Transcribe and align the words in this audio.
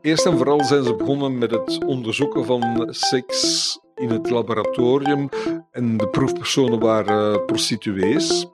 Eerst 0.00 0.26
en 0.26 0.36
vooral 0.36 0.64
zijn 0.64 0.84
ze 0.84 0.94
begonnen 0.94 1.38
met 1.38 1.50
het 1.50 1.84
onderzoeken 1.84 2.44
van 2.44 2.86
seks 2.90 3.78
in 3.94 4.10
het 4.10 4.30
laboratorium 4.30 5.28
en 5.70 5.96
de 5.96 6.08
proefpersonen 6.08 6.80
waren 6.80 7.44
prostituees. 7.44 8.46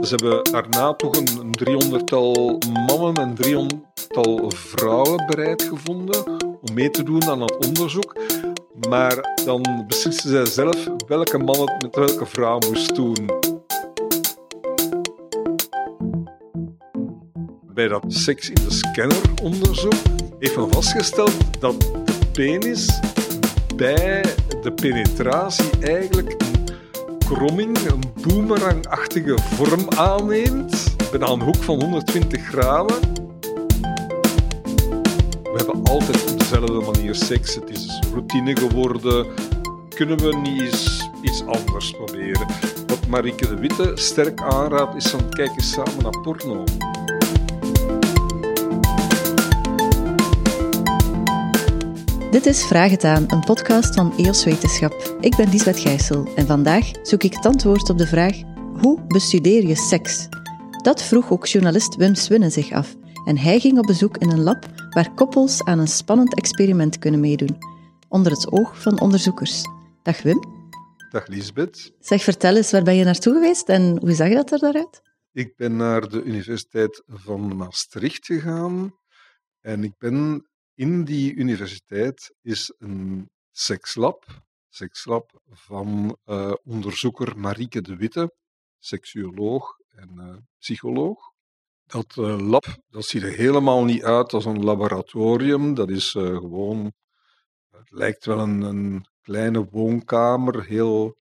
Ze 0.00 0.14
hebben 0.14 0.52
daarna 0.52 0.94
toch 0.94 1.16
een 1.16 1.52
driehonderdtal 1.52 2.58
mannen 2.86 3.14
en 3.14 3.34
driehonderdtal 3.34 4.50
vrouwen 4.50 5.26
bereid 5.26 5.62
gevonden 5.62 6.26
om 6.60 6.74
mee 6.74 6.90
te 6.90 7.02
doen 7.02 7.24
aan 7.24 7.40
het 7.40 7.66
onderzoek. 7.66 8.16
Maar 8.88 9.40
dan 9.44 9.84
beslisten 9.86 10.30
zij 10.30 10.46
zelf 10.46 10.88
welke 11.06 11.38
man 11.38 11.60
het 11.60 11.82
met 11.82 11.94
welke 11.94 12.26
vrouw 12.26 12.58
moest 12.58 12.94
doen. 12.94 13.30
Bij 17.74 17.88
dat 17.88 18.04
seks 18.08 18.48
in 18.48 18.54
de 18.54 18.70
scanner 18.70 19.22
onderzoek 19.42 19.94
heeft 20.38 20.56
men 20.56 20.72
vastgesteld 20.72 21.60
dat 21.60 21.80
de 21.80 22.26
penis 22.32 23.00
bij 23.76 24.24
de 24.62 24.72
penetratie 24.72 25.70
eigenlijk 25.80 26.34
een 26.42 27.18
kromming, 27.18 27.78
een 27.78 28.02
boomerangachtige 28.26 29.38
vorm 29.38 29.88
aanneemt, 29.96 30.96
bijna 31.10 31.26
een 31.26 31.42
hoek 31.42 31.62
van 31.62 31.80
120 31.82 32.42
graden. 32.42 33.17
Altijd 35.88 36.30
op 36.30 36.38
dezelfde 36.38 36.92
manier 36.92 37.14
seks. 37.14 37.54
Het 37.54 37.70
is 37.70 38.00
routine 38.12 38.56
geworden. 38.56 39.26
Kunnen 39.88 40.18
we 40.18 40.36
niet 40.36 40.60
eens 40.60 41.08
iets 41.22 41.46
anders 41.46 41.90
proberen? 41.90 42.46
Wat 42.86 43.06
Marieke 43.06 43.48
de 43.48 43.56
Witte 43.56 43.92
sterk 43.94 44.40
aanraadt, 44.40 44.96
is 44.96 45.10
van 45.10 45.30
kijk 45.30 45.50
samen 45.56 46.02
naar 46.02 46.20
porno. 46.20 46.64
Dit 52.30 52.46
is 52.46 52.64
Vraag 52.64 52.90
het 52.90 53.04
aan, 53.04 53.24
een 53.28 53.44
podcast 53.44 53.94
van 53.94 54.12
EOS 54.16 54.44
Wetenschap. 54.44 55.16
Ik 55.20 55.36
ben 55.36 55.50
Lisbeth 55.50 55.78
Gijssel 55.78 56.28
en 56.34 56.46
vandaag 56.46 56.90
zoek 57.02 57.22
ik 57.22 57.34
het 57.34 57.46
antwoord 57.46 57.90
op 57.90 57.98
de 57.98 58.06
vraag 58.06 58.36
hoe 58.80 59.00
bestudeer 59.06 59.66
je 59.66 59.76
seks? 59.76 60.28
Dat 60.82 61.02
vroeg 61.02 61.30
ook 61.30 61.46
journalist 61.46 61.96
Wim 61.96 62.14
Swinnen 62.14 62.52
zich 62.52 62.72
af 62.72 62.96
en 63.24 63.38
hij 63.38 63.58
ging 63.58 63.78
op 63.78 63.86
bezoek 63.86 64.16
in 64.16 64.30
een 64.30 64.42
lab 64.42 64.66
waar 64.98 65.14
koppels 65.14 65.64
aan 65.64 65.78
een 65.78 65.88
spannend 65.88 66.34
experiment 66.34 66.98
kunnen 66.98 67.20
meedoen, 67.20 67.58
onder 68.08 68.32
het 68.32 68.52
oog 68.52 68.82
van 68.82 69.00
onderzoekers. 69.00 69.64
Dag 70.02 70.22
Wim. 70.22 70.40
Dag 71.10 71.26
Lisbeth. 71.26 71.92
Zeg, 72.00 72.22
vertel 72.22 72.56
eens, 72.56 72.70
waar 72.70 72.82
ben 72.82 72.94
je 72.94 73.04
naartoe 73.04 73.32
geweest 73.32 73.68
en 73.68 73.98
hoe 74.00 74.12
zag 74.12 74.32
dat 74.32 74.50
er 74.50 74.58
daaruit? 74.58 75.02
Ik 75.32 75.56
ben 75.56 75.76
naar 75.76 76.08
de 76.08 76.22
Universiteit 76.22 77.02
van 77.06 77.56
Maastricht 77.56 78.26
gegaan 78.26 78.94
en 79.60 79.84
ik 79.84 79.92
ben 79.98 80.48
in 80.74 81.04
die 81.04 81.34
universiteit 81.34 82.34
is 82.42 82.74
een 82.78 83.30
sekslab, 83.50 84.24
sekslab 84.68 85.40
van 85.50 86.16
uh, 86.26 86.52
onderzoeker 86.64 87.38
Marieke 87.38 87.80
de 87.80 87.96
Witte, 87.96 88.34
seksuoloog 88.78 89.76
en 89.88 90.10
uh, 90.16 90.36
psycholoog. 90.58 91.27
Dat 91.88 92.16
uh, 92.18 92.38
lab 92.38 92.64
dat 92.90 93.04
ziet 93.04 93.22
er 93.22 93.32
helemaal 93.32 93.84
niet 93.84 94.02
uit 94.02 94.32
als 94.32 94.44
een 94.44 94.64
laboratorium. 94.64 95.74
Dat 95.74 95.90
is 95.90 96.10
gewoon, 96.10 96.92
het 97.70 97.90
lijkt 97.90 98.24
wel 98.24 98.38
een, 98.38 98.62
een, 98.62 99.06
kleine 99.20 99.64
woonkamer, 99.70 100.64
heel 100.64 101.16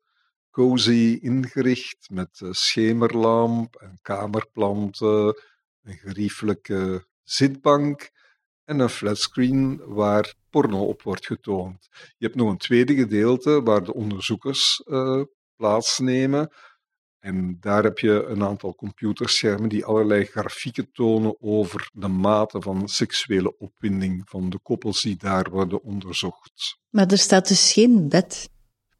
cozy 0.51 1.17
ingericht, 1.21 2.09
met 2.09 2.41
schemerlamp 2.49 3.75
en 3.75 3.99
kamerplanten, 4.01 5.41
een 5.83 5.97
geriefelijke 5.97 7.07
zitbank 7.23 8.09
en 8.63 8.79
een 8.79 8.89
flatscreen 8.89 9.81
waar 9.85 10.33
porno 10.49 10.85
op 10.85 11.01
wordt 11.01 11.25
getoond. 11.25 11.87
Je 11.91 12.25
hebt 12.25 12.35
nog 12.35 12.49
een 12.49 12.57
tweede 12.57 12.95
gedeelte 12.95 13.63
waar 13.63 13.83
de 13.83 13.93
onderzoekers 13.93 14.83
plaatsnemen. 15.55 16.51
En 17.27 17.57
daar 17.59 17.83
heb 17.83 17.99
je 17.99 18.25
een 18.25 18.43
aantal 18.43 18.75
computerschermen 18.75 19.69
die 19.69 19.85
allerlei 19.85 20.25
grafieken 20.25 20.91
tonen 20.91 21.41
over 21.41 21.89
de 21.93 22.07
mate 22.07 22.61
van 22.61 22.87
seksuele 22.87 23.57
opwinding 23.57 24.21
van 24.25 24.49
de 24.49 24.59
koppels 24.59 25.01
die 25.01 25.17
daar 25.17 25.49
worden 25.49 25.83
onderzocht. 25.83 26.77
Maar 26.89 27.07
er 27.07 27.17
staat 27.17 27.47
dus 27.47 27.73
geen 27.73 28.09
bed? 28.09 28.49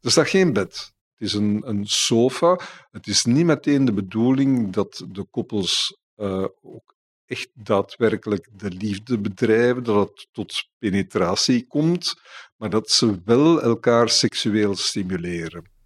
Er 0.00 0.10
staat 0.10 0.28
geen 0.28 0.52
bed. 0.52 0.92
Het 1.16 1.28
is 1.28 1.32
een, 1.32 1.62
een 1.68 1.86
sofa. 1.86 2.60
Het 2.90 3.06
is 3.06 3.24
niet 3.24 3.44
meteen 3.44 3.84
de 3.84 3.92
bedoeling 3.92 4.72
dat 4.72 5.04
de 5.08 5.24
koppels 5.24 5.98
uh, 6.16 6.44
ook 6.62 6.96
echt 7.26 7.48
daadwerkelijk 7.54 8.48
de 8.52 8.70
liefde 8.70 9.18
bedrijven, 9.18 9.84
dat 9.84 10.08
het 10.08 10.28
tot 10.32 10.68
penetratie 10.78 11.66
komt, 11.66 12.14
maar 12.56 12.70
dat 12.70 12.90
ze 12.90 13.20
wel 13.24 13.62
elkaar 13.62 14.08
seksueel 14.08 14.76
stimuleren. 14.76 15.76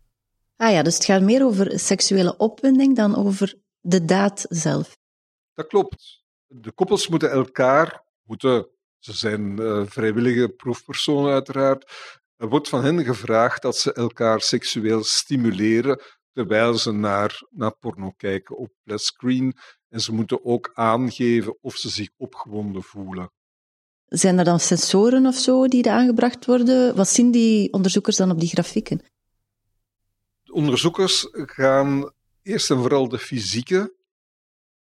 Ah 0.56 0.72
ja, 0.72 0.82
dus 0.82 0.94
het 0.94 1.04
gaat 1.04 1.22
meer 1.22 1.44
over 1.44 1.78
seksuele 1.78 2.36
opwinding 2.36 2.96
dan 2.96 3.16
over 3.16 3.54
de 3.80 4.04
daad 4.04 4.46
zelf. 4.48 4.96
Dat 5.54 5.66
klopt. 5.66 6.24
De 6.46 6.72
koppels 6.72 7.08
moeten 7.08 7.30
elkaar, 7.30 8.04
moeten, 8.22 8.68
ze 8.98 9.12
zijn 9.12 9.60
uh, 9.60 9.82
vrijwillige 9.86 10.48
proefpersonen 10.48 11.32
uiteraard, 11.32 11.90
er 12.36 12.48
wordt 12.48 12.68
van 12.68 12.84
hen 12.84 13.04
gevraagd 13.04 13.62
dat 13.62 13.76
ze 13.76 13.92
elkaar 13.92 14.40
seksueel 14.40 15.04
stimuleren 15.04 16.00
terwijl 16.32 16.74
ze 16.74 16.92
naar, 16.92 17.42
naar 17.50 17.76
porno 17.76 18.10
kijken 18.16 18.56
op 18.56 18.72
screen. 18.84 19.54
En 19.88 20.00
ze 20.00 20.12
moeten 20.12 20.44
ook 20.44 20.70
aangeven 20.74 21.58
of 21.60 21.76
ze 21.76 21.88
zich 21.88 22.08
opgewonden 22.16 22.82
voelen. 22.82 23.32
Zijn 24.06 24.38
er 24.38 24.44
dan 24.44 24.60
sensoren 24.60 25.26
of 25.26 25.34
zo 25.34 25.68
die 25.68 25.82
er 25.82 25.92
aangebracht 25.92 26.46
worden? 26.46 26.96
Wat 26.96 27.08
zien 27.08 27.30
die 27.30 27.72
onderzoekers 27.72 28.16
dan 28.16 28.30
op 28.30 28.40
die 28.40 28.48
grafieken? 28.48 29.00
De 30.52 30.58
onderzoekers 30.58 31.28
gaan 31.30 32.12
eerst 32.42 32.70
en 32.70 32.76
vooral 32.76 33.08
de 33.08 33.18
fysieke 33.18 33.94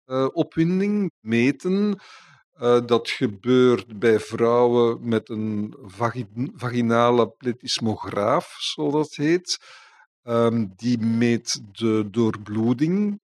uh, 0.07 0.29
opwinding 0.33 1.11
meten. 1.21 2.01
Uh, 2.61 2.87
dat 2.87 3.11
gebeurt 3.11 3.99
bij 3.99 4.21
vrouwen 4.21 5.09
met 5.09 5.29
een 5.29 5.75
vaginale 6.55 7.29
pletismograaf, 7.29 8.57
zoals 8.59 8.93
dat 8.93 9.15
heet. 9.15 9.59
Um, 10.23 10.73
die 10.77 10.99
meet 10.99 11.63
de 11.73 12.11
doorbloeding 12.11 13.21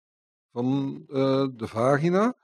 van 0.52 1.02
uh, 1.08 1.46
de 1.52 1.66
vagina. 1.66 2.34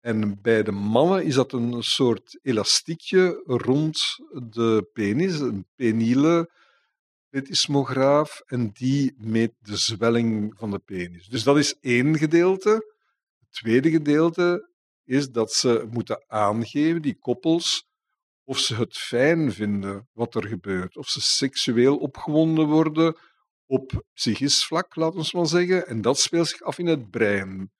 En 0.00 0.40
bij 0.42 0.62
de 0.62 0.72
mannen 0.72 1.24
is 1.24 1.34
dat 1.34 1.52
een 1.52 1.82
soort 1.82 2.38
elastiekje 2.42 3.42
rond 3.46 4.00
de 4.50 4.88
penis, 4.92 5.38
een 5.38 5.66
peniele 5.76 6.50
petismograaf, 7.30 8.40
en 8.46 8.70
die 8.70 9.14
meet 9.18 9.52
de 9.58 9.76
zwelling 9.76 10.54
van 10.56 10.70
de 10.70 10.78
penis. 10.78 11.26
Dus 11.26 11.42
dat 11.42 11.58
is 11.58 11.78
één 11.80 12.18
gedeelte. 12.18 12.94
Het 13.38 13.52
tweede 13.52 13.90
gedeelte 13.90 14.70
is 15.04 15.30
dat 15.30 15.52
ze 15.52 15.86
moeten 15.90 16.24
aangeven, 16.26 17.02
die 17.02 17.18
koppels, 17.18 17.86
of 18.44 18.58
ze 18.58 18.74
het 18.74 18.96
fijn 18.96 19.52
vinden 19.52 20.08
wat 20.12 20.34
er 20.34 20.46
gebeurt, 20.46 20.96
of 20.96 21.08
ze 21.08 21.20
seksueel 21.20 21.96
opgewonden 21.96 22.66
worden 22.66 23.16
op 23.66 24.04
psychisch 24.14 24.64
vlak, 24.64 24.96
laten 24.96 25.20
we 25.20 25.28
maar 25.32 25.46
zeggen. 25.46 25.86
En 25.86 26.00
dat 26.00 26.18
speelt 26.18 26.48
zich 26.48 26.60
af 26.60 26.78
in 26.78 26.86
het 26.86 27.10
brein. 27.10 27.72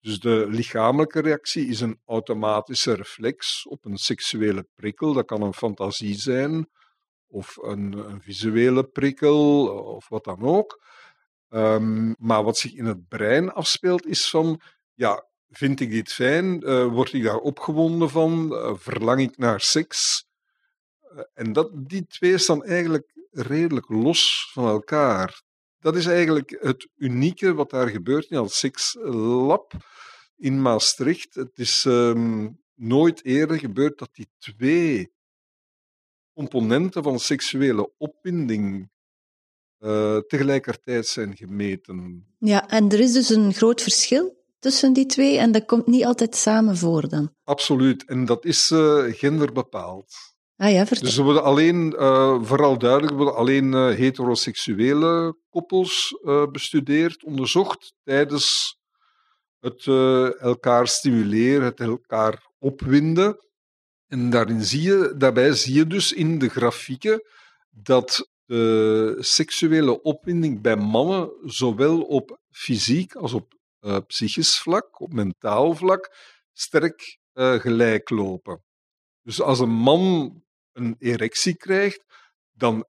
Dus 0.00 0.20
de 0.20 0.46
lichamelijke 0.48 1.20
reactie 1.20 1.66
is 1.66 1.80
een 1.80 2.00
automatische 2.04 2.92
reflex 2.92 3.66
op 3.66 3.84
een 3.84 3.96
seksuele 3.96 4.68
prikkel. 4.74 5.12
Dat 5.12 5.26
kan 5.26 5.42
een 5.42 5.54
fantasie 5.54 6.14
zijn, 6.14 6.68
of 7.28 7.56
een, 7.56 8.20
visuele 8.22 8.84
prikkel, 8.84 9.66
of 9.68 10.08
wat 10.08 10.24
dan 10.24 10.42
ook. 10.42 10.82
Um, 11.50 12.14
maar 12.18 12.42
wat 12.42 12.58
zich 12.58 12.74
in 12.74 12.84
het 12.84 13.08
brein 13.08 13.52
afspeelt, 13.52 14.06
is 14.06 14.30
van, 14.30 14.60
ja, 14.94 15.26
vind 15.50 15.80
ik 15.80 15.90
dit 15.90 16.12
fijn? 16.12 16.68
Uh, 16.68 16.86
word 16.86 17.12
ik 17.12 17.22
daar 17.22 17.38
opgewonden 17.38 18.10
van? 18.10 18.52
Uh, 18.52 18.72
verlang 18.76 19.20
ik 19.20 19.38
naar 19.38 19.60
seks? 19.60 20.26
Uh, 21.12 21.20
en 21.34 21.52
dat, 21.52 21.70
die 21.74 22.06
twee 22.06 22.38
staan 22.38 22.64
eigenlijk 22.64 23.12
redelijk 23.30 23.88
los 23.88 24.50
van 24.52 24.68
elkaar. 24.68 25.42
Dat 25.80 25.96
is 25.96 26.06
eigenlijk 26.06 26.56
het 26.60 26.88
unieke 26.96 27.54
wat 27.54 27.70
daar 27.70 27.88
gebeurt 27.88 28.30
in 28.30 28.42
het 28.42 28.52
sekslab 28.52 29.72
in 30.36 30.62
Maastricht. 30.62 31.34
Het 31.34 31.58
is 31.58 31.84
um, 31.84 32.60
nooit 32.74 33.24
eerder 33.24 33.58
gebeurd 33.58 33.98
dat 33.98 34.10
die 34.12 34.28
twee 34.38 35.12
componenten 36.38 37.02
van 37.02 37.18
seksuele 37.18 37.92
opwinding 37.96 38.90
uh, 39.78 40.18
tegelijkertijd 40.18 41.06
zijn 41.06 41.36
gemeten. 41.36 42.26
Ja, 42.38 42.68
en 42.68 42.90
er 42.90 43.00
is 43.00 43.12
dus 43.12 43.28
een 43.28 43.52
groot 43.54 43.82
verschil 43.82 44.36
tussen 44.58 44.92
die 44.92 45.06
twee 45.06 45.38
en 45.38 45.52
dat 45.52 45.64
komt 45.64 45.86
niet 45.86 46.04
altijd 46.04 46.36
samen 46.36 46.76
voor 46.76 47.08
dan. 47.08 47.34
Absoluut, 47.44 48.04
en 48.04 48.24
dat 48.24 48.44
is 48.44 48.70
uh, 48.70 49.04
genderbepaald. 49.12 50.14
Ah 50.56 50.72
ja, 50.72 50.86
vertel. 50.86 51.06
Dus 51.06 51.16
er 51.16 51.24
worden 51.24 51.44
alleen, 51.44 51.94
uh, 51.98 52.42
vooral 52.42 52.78
duidelijk, 52.78 53.16
worden 53.16 53.34
alleen 53.34 53.72
heteroseksuele 53.72 55.36
koppels 55.48 56.20
bestudeerd, 56.52 57.24
onderzocht 57.24 57.94
tijdens 58.02 58.76
het 59.60 59.86
elkaar 60.40 60.88
stimuleren, 60.88 61.64
het 61.64 61.80
elkaar 61.80 62.46
opwinden. 62.58 63.47
En 64.08 64.30
daarin 64.30 64.64
zie 64.64 64.82
je, 64.82 65.14
daarbij 65.16 65.52
zie 65.52 65.74
je 65.74 65.86
dus 65.86 66.12
in 66.12 66.38
de 66.38 66.48
grafieken 66.48 67.22
dat 67.70 68.30
de 68.44 69.16
seksuele 69.18 70.02
opwinding 70.02 70.60
bij 70.60 70.76
mannen 70.76 71.30
zowel 71.44 72.02
op 72.02 72.40
fysiek 72.50 73.14
als 73.14 73.32
op 73.32 73.56
psychisch 74.06 74.58
vlak, 74.58 75.00
op 75.00 75.12
mentaal 75.12 75.74
vlak, 75.74 76.16
sterk 76.52 77.18
gelijk 77.32 78.10
lopen. 78.10 78.62
Dus 79.22 79.40
als 79.40 79.58
een 79.58 79.70
man 79.70 80.32
een 80.72 80.96
erectie 80.98 81.56
krijgt, 81.56 82.04
dan 82.52 82.86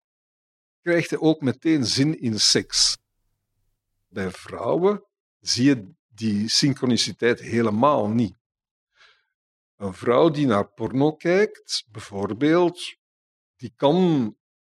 krijgt 0.81 1.09
hij 1.09 1.19
ook 1.19 1.41
meteen 1.41 1.85
zin 1.85 2.19
in 2.19 2.39
seks. 2.39 2.97
Bij 4.07 4.31
vrouwen 4.31 5.03
zie 5.39 5.65
je 5.65 5.89
die 6.07 6.49
synchroniciteit 6.49 7.39
helemaal 7.39 8.07
niet. 8.09 8.37
Een 9.79 9.93
vrouw 9.93 10.29
die 10.29 10.45
naar 10.45 10.71
porno 10.71 11.13
kijkt, 11.15 11.85
bijvoorbeeld, 11.91 12.95
die 13.55 13.73
kan 13.75 13.95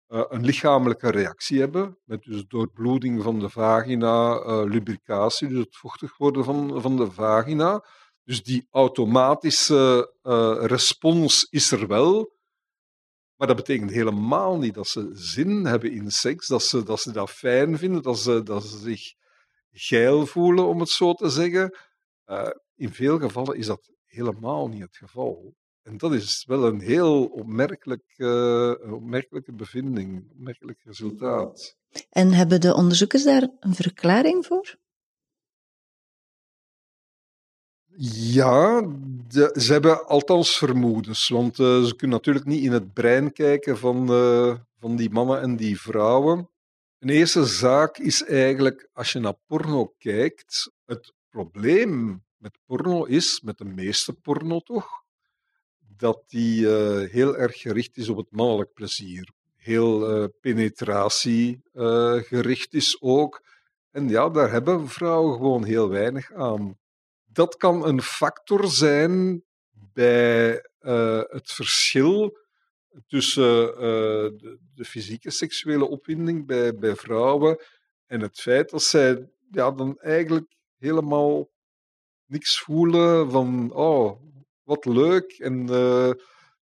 uh, 0.09 0.25
een 0.29 0.45
lichamelijke 0.45 1.11
reactie 1.11 1.59
hebben, 1.59 1.99
met 2.05 2.23
dus 2.23 2.45
doorbloeding 2.47 3.23
van 3.23 3.39
de 3.39 3.49
vagina, 3.49 4.45
uh, 4.45 4.65
lubricatie, 4.65 5.49
dus 5.49 5.59
het 5.59 5.77
vochtig 5.77 6.17
worden 6.17 6.45
van, 6.45 6.81
van 6.83 6.97
de 6.97 7.11
vagina. 7.11 7.85
Dus 8.25 8.43
die 8.43 8.67
automatische 8.71 10.15
uh, 10.23 10.57
respons 10.61 11.45
is 11.45 11.71
er 11.71 11.87
wel, 11.87 12.37
maar 13.37 13.47
dat 13.47 13.57
betekent 13.57 13.91
helemaal 13.91 14.59
niet 14.59 14.75
dat 14.75 14.89
ze 14.89 15.11
zin 15.13 15.65
hebben 15.65 15.93
in 15.93 16.11
seks, 16.11 16.47
dat 16.47 16.63
ze 16.63 16.83
dat, 16.83 17.01
ze 17.01 17.13
dat 17.13 17.31
fijn 17.31 17.79
vinden, 17.79 18.03
dat 18.03 18.19
ze, 18.19 18.43
dat 18.43 18.65
ze 18.65 18.79
zich 18.79 19.15
geil 19.71 20.27
voelen, 20.27 20.67
om 20.67 20.81
het 20.81 20.89
zo 20.89 21.15
te 21.15 21.29
zeggen. 21.29 21.77
In 22.75 22.93
veel 22.93 23.19
gevallen 23.19 23.57
is 23.57 23.67
dat 23.67 23.91
helemaal 24.11 24.69
niet 24.69 24.83
het 24.83 24.97
geval. 24.97 25.55
En 25.83 25.97
dat 25.97 26.13
is 26.13 26.45
wel 26.47 26.67
een 26.67 26.81
heel 26.81 27.27
opmerkelijk, 27.27 28.15
uh, 28.17 28.75
opmerkelijke 28.93 29.53
bevinding, 29.53 30.17
een 30.17 30.29
opmerkelijk 30.31 30.81
resultaat. 30.85 31.77
En 32.11 32.33
hebben 32.33 32.61
de 32.61 32.75
onderzoekers 32.75 33.25
daar 33.25 33.49
een 33.61 33.75
verklaring 33.75 34.47
voor? 34.47 34.79
Ja, 38.33 38.83
de, 39.29 39.57
ze 39.61 39.73
hebben 39.73 40.07
althans 40.07 40.59
vermoedens. 40.59 41.29
Want 41.29 41.59
uh, 41.59 41.83
ze 41.83 41.97
kunnen 41.97 42.17
natuurlijk 42.17 42.47
niet 42.47 42.65
in 42.65 42.73
het 42.73 42.93
brein 42.93 43.33
kijken 43.33 43.79
van, 43.79 44.13
uh, 44.13 44.57
van 44.79 44.97
die 44.97 45.11
mannen 45.11 45.41
en 45.41 45.57
die 45.57 45.81
vrouwen. 45.81 46.51
Een 46.99 47.09
eerste 47.09 47.45
zaak 47.45 47.99
is 47.99 48.25
eigenlijk, 48.25 48.89
als 48.93 49.13
je 49.13 49.19
naar 49.19 49.39
porno 49.47 49.95
kijkt, 49.99 50.73
het 50.85 51.13
probleem 51.29 52.25
met 52.41 52.59
porno 52.67 53.05
is, 53.05 53.41
met 53.41 53.59
de 53.59 53.65
meeste 53.65 54.13
porno 54.13 54.61
toch, 54.61 54.89
dat 55.79 56.23
die 56.27 56.61
uh, 56.61 57.09
heel 57.11 57.37
erg 57.37 57.61
gericht 57.61 57.97
is 57.97 58.09
op 58.09 58.17
het 58.17 58.31
mannelijk 58.31 58.73
plezier. 58.73 59.33
Heel 59.57 60.29
penetratie 60.41 61.63
gericht 62.23 62.75
is 62.75 63.01
ook. 63.01 63.45
En 63.91 64.09
ja, 64.09 64.29
daar 64.29 64.51
hebben 64.51 64.89
vrouwen 64.89 65.33
gewoon 65.33 65.65
heel 65.65 65.89
weinig 65.89 66.33
aan 66.33 66.79
dat 67.33 67.57
kan 67.57 67.87
een 67.87 68.03
factor 68.03 68.69
zijn 68.69 69.45
bij 69.73 70.65
het 71.29 71.53
verschil 71.53 72.39
tussen 73.07 73.67
de, 74.37 74.59
de, 74.75 74.85
fysieke 74.85 75.31
seksuele 75.31 75.89
opwinding 75.89 76.47
bij, 76.47 76.75
bij 76.75 76.97
vrouwen 76.97 77.63
en 78.07 78.21
het 78.21 78.41
feit 78.41 78.71
dat 78.71 78.83
zij 78.83 79.29
ja, 79.51 79.71
dan 79.71 79.99
eigenlijk 79.99 80.55
helemaal 80.79 81.49
niks 82.31 82.61
voelen 82.61 83.31
van, 83.31 83.73
oh, 83.73 84.21
wat 84.63 84.85
leuk. 84.85 85.33
En 85.33 85.71
uh, 85.71 86.11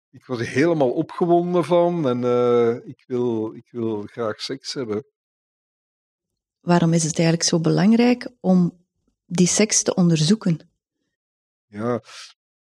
ik 0.09 0.25
was 0.25 0.39
er 0.39 0.47
helemaal 0.47 0.91
opgewonden 0.91 1.65
van 1.65 2.07
en 2.07 2.23
ik, 2.85 3.03
wil, 3.07 3.53
ik 3.53 3.67
wil 3.71 4.01
graag 4.01 4.41
seks 4.41 4.73
hebben. 4.73 5.05
Waarom 6.59 6.93
is 6.93 7.03
het 7.03 7.17
eigenlijk 7.17 7.49
zo 7.49 7.59
belangrijk 7.59 8.29
om 8.39 8.85
die 9.25 9.47
seks 9.47 9.83
te 9.83 9.95
onderzoeken? 9.95 10.69
Ja, 11.67 12.01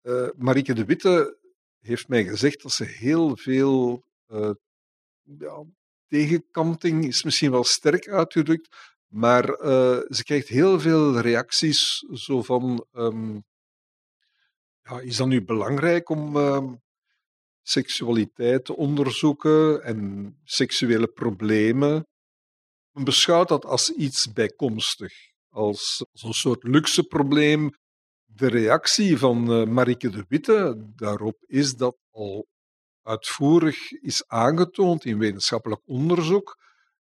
uh, 0.03 0.29
Marieke 0.37 0.75
de 0.75 0.85
Witte 0.85 1.39
heeft 1.81 2.09
mij 2.09 2.25
gezegd 2.25 2.63
dat 2.63 2.73
ze 2.73 2.85
heel 2.85 3.37
veel 3.37 4.05
ja, 5.23 5.65
tegenkanting 6.09 7.07
is 7.07 7.23
misschien 7.23 7.51
wel 7.51 7.65
sterk 7.65 8.09
uitgedrukt, 8.09 8.77
maar 9.09 9.49
uh, 9.49 9.99
ze 10.09 10.23
krijgt 10.25 10.49
heel 10.49 10.81
veel 10.81 11.19
reacties 11.21 11.99
zo 12.13 12.43
van 12.43 12.87
um, 12.93 13.45
ja, 14.83 15.01
is 15.01 15.17
dat 15.17 15.27
nu 15.27 15.45
belangrijk 15.45 16.09
om 16.09 16.37
uh, 16.37 16.73
seksualiteit 17.63 18.65
te 18.65 18.77
onderzoeken 18.77 19.83
en 19.83 20.33
seksuele 20.45 21.07
problemen? 21.07 22.07
Men 22.93 23.05
beschouwt 23.05 23.49
dat 23.49 23.65
als 23.65 23.91
iets 23.91 24.33
bijkomstig, 24.33 25.13
als, 25.49 26.05
als 26.13 26.23
een 26.23 26.33
soort 26.33 26.63
luxe 26.63 27.03
probleem. 27.03 27.71
De 28.25 28.49
reactie 28.49 29.19
van 29.19 29.61
uh, 29.61 29.67
Marike 29.67 30.11
de 30.11 30.25
Witte 30.29 30.91
daarop 30.95 31.37
is 31.47 31.75
dat 31.75 31.97
al 32.11 32.47
uitvoerig 33.03 33.91
is 33.91 34.27
aangetoond 34.27 35.05
in 35.05 35.19
wetenschappelijk 35.19 35.81
onderzoek 35.85 36.57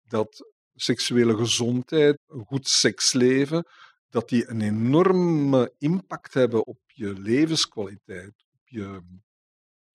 dat 0.01 0.51
seksuele 0.81 1.35
gezondheid, 1.35 2.17
een 2.27 2.45
goed 2.45 2.67
seksleven, 2.67 3.65
dat 4.09 4.29
die 4.29 4.49
een 4.49 4.61
enorme 4.61 5.73
impact 5.77 6.33
hebben 6.33 6.65
op 6.65 6.79
je 6.85 7.13
levenskwaliteit, 7.13 8.45
op 8.53 8.67
je, 8.67 9.01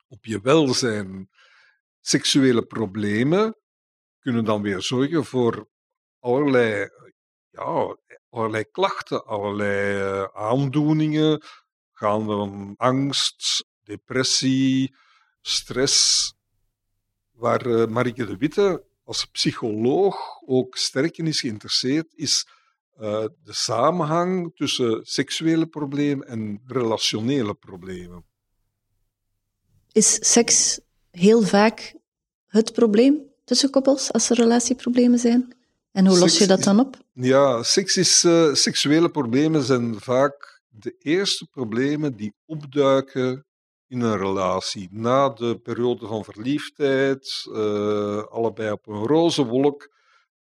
op 0.08 0.24
je 0.24 0.40
welzijn. 0.40 1.28
Seksuele 2.00 2.62
problemen 2.62 3.56
kunnen 4.18 4.44
dan 4.44 4.62
weer 4.62 4.82
zorgen 4.82 5.24
voor 5.24 5.68
allerlei 6.18 6.90
ja, 7.50 7.96
allerlei 8.28 8.64
klachten, 8.70 9.26
allerlei 9.26 9.98
uh, 9.98 10.24
aandoeningen, 10.32 11.42
gaan 11.92 12.24
van 12.24 12.74
angst, 12.76 13.66
depressie, 13.82 14.94
stress, 15.40 16.32
waar 17.30 17.66
uh, 17.66 17.86
Marike 17.86 18.26
de 18.26 18.36
Witte 18.36 18.84
als 19.04 19.24
psycholoog 19.24 20.16
ook 20.46 20.76
sterk 20.76 21.18
in 21.18 21.26
is 21.26 21.40
geïnteresseerd, 21.40 22.06
is 22.14 22.46
uh, 23.00 23.24
de 23.44 23.52
samenhang 23.52 24.52
tussen 24.54 25.00
seksuele 25.04 25.66
problemen 25.66 26.26
en 26.26 26.62
relationele 26.66 27.54
problemen. 27.54 28.24
Is 29.92 30.32
seks 30.32 30.80
heel 31.10 31.42
vaak 31.42 31.94
het 32.46 32.72
probleem 32.72 33.22
tussen 33.44 33.70
koppels 33.70 34.12
als 34.12 34.30
er 34.30 34.36
relatieproblemen 34.36 35.18
zijn? 35.18 35.56
En 35.92 36.06
hoe 36.06 36.18
los 36.18 36.38
je 36.38 36.46
dat 36.46 36.62
dan 36.62 36.80
op? 36.80 37.04
Ja, 37.12 37.62
seks 37.62 37.96
is, 37.96 38.24
uh, 38.24 38.54
seksuele 38.54 39.10
problemen 39.10 39.62
zijn 39.62 40.00
vaak 40.00 40.62
de 40.68 40.96
eerste 40.98 41.46
problemen 41.46 42.16
die 42.16 42.34
opduiken 42.46 43.46
in 43.94 44.00
een 44.00 44.18
relatie. 44.18 44.88
Na 44.90 45.28
de 45.28 45.58
periode 45.58 46.06
van 46.06 46.24
verliefdheid, 46.24 47.46
uh, 47.48 48.22
allebei 48.22 48.70
op 48.70 48.86
een 48.86 49.06
roze 49.06 49.44
wolk, 49.44 49.92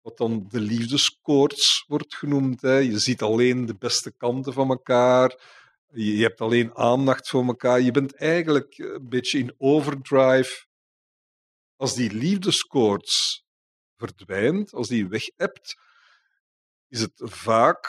wat 0.02 0.16
dan 0.16 0.46
de 0.48 0.60
liefdeskoorts 0.60 1.84
wordt 1.86 2.16
genoemd. 2.16 2.60
Hè. 2.60 2.76
Je 2.76 2.98
ziet 2.98 3.22
alleen 3.22 3.66
de 3.66 3.74
beste 3.74 4.12
kanten 4.16 4.52
van 4.52 4.68
elkaar. 4.68 5.40
Je, 5.92 6.22
hebt 6.22 6.40
alleen 6.40 6.76
aandacht 6.76 7.28
voor 7.28 7.44
elkaar. 7.46 7.80
Je 7.80 7.90
bent 7.90 8.14
eigenlijk 8.14 8.78
een 8.78 9.08
beetje 9.08 9.38
in 9.38 9.54
overdrive. 9.58 10.66
Als 11.76 11.94
die 11.94 12.12
liefdeskoorts 12.12 13.44
verdwijnt, 13.96 14.72
als 14.72 14.88
die 14.88 15.08
weg 15.08 15.24
hebt, 15.36 15.76
is 16.88 17.00
het 17.00 17.20
vaak 17.24 17.88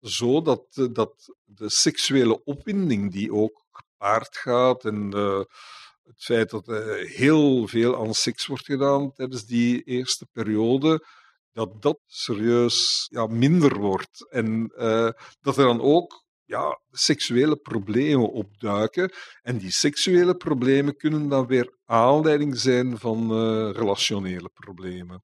zo 0.00 0.42
dat, 0.42 0.66
eh, 0.70 0.86
dat 0.92 1.34
de 1.44 1.70
seksuele 1.70 2.44
opwinding 2.44 3.12
die 3.12 3.32
ook 3.32 3.64
gepaard 4.00 4.36
gaat 4.36 4.84
en 4.84 5.10
de, 5.10 5.48
het 6.04 6.22
feit 6.24 6.50
dat 6.50 6.68
er 6.68 7.06
heel 7.06 7.66
veel 7.66 7.96
aan 7.96 8.14
seks 8.14 8.46
wordt 8.46 8.64
gedaan 8.64 9.12
tijdens 9.12 9.46
die 9.46 9.82
eerste 9.82 10.26
periode, 10.32 11.06
dat 11.52 11.82
dat 11.82 11.98
serieus 12.06 13.08
ja, 13.10 13.26
minder 13.26 13.78
wordt. 13.78 14.26
En 14.30 14.72
uh, 14.76 15.10
dat 15.40 15.56
er 15.56 15.64
dan 15.64 15.80
ook 15.80 16.24
ja, 16.44 16.80
seksuele 16.90 17.56
problemen 17.56 18.32
opduiken. 18.32 19.12
En 19.42 19.58
die 19.58 19.70
seksuele 19.70 20.34
problemen 20.34 20.96
kunnen 20.96 21.28
dan 21.28 21.46
weer 21.46 21.74
aanleiding 21.84 22.58
zijn 22.58 22.98
van 22.98 23.22
uh, 23.22 23.70
relationele 23.72 24.50
problemen. 24.54 25.22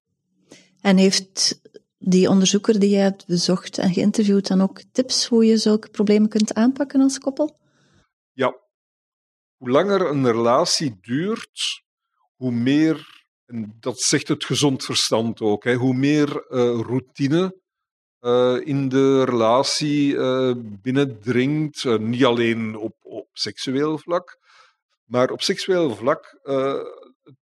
En 0.81 0.97
heeft 0.97 1.61
die 1.97 2.29
onderzoeker 2.29 2.79
die 2.79 2.89
je 2.89 2.95
hebt 2.95 3.25
bezocht 3.27 3.77
en 3.77 3.93
geïnterviewd 3.93 4.47
dan 4.47 4.61
ook 4.61 4.81
tips 4.91 5.27
hoe 5.27 5.45
je 5.45 5.57
zulke 5.57 5.89
problemen 5.89 6.29
kunt 6.29 6.53
aanpakken 6.53 7.01
als 7.01 7.19
koppel? 7.19 7.57
Ja. 8.33 8.66
Hoe 9.57 9.69
langer 9.69 10.01
een 10.01 10.31
relatie 10.31 10.97
duurt, 11.01 11.83
hoe 12.35 12.51
meer, 12.51 13.25
en 13.45 13.77
dat 13.79 13.99
zegt 13.99 14.27
het 14.27 14.45
gezond 14.45 14.85
verstand 14.85 15.41
ook, 15.41 15.63
hè, 15.63 15.73
hoe 15.73 15.93
meer 15.93 16.29
uh, 16.29 16.79
routine 16.81 17.61
uh, 18.19 18.57
in 18.63 18.89
de 18.89 19.23
relatie 19.23 20.13
uh, 20.13 20.53
binnendringt, 20.57 21.99
niet 21.99 22.25
alleen 22.25 22.75
op, 22.75 22.95
op 23.01 23.29
seksueel 23.33 23.97
vlak, 23.97 24.37
maar 25.03 25.31
op 25.31 25.41
seksueel 25.41 25.95
vlak 25.95 26.39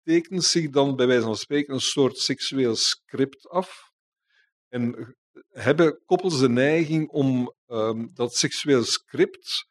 tekent 0.02 0.44
zich 0.44 0.70
dan 0.70 0.96
bij 0.96 1.06
wijze 1.06 1.22
van 1.22 1.36
spreken 1.36 1.74
een 1.74 1.80
soort 1.80 2.18
seksueel 2.18 2.76
script 2.76 3.48
af. 3.48 3.90
En 4.68 5.16
hebben 5.50 6.02
koppels 6.04 6.38
de 6.40 6.48
neiging 6.48 7.08
om 7.08 7.54
um, 7.66 8.10
dat 8.14 8.34
seksueel 8.34 8.84
script 8.84 9.66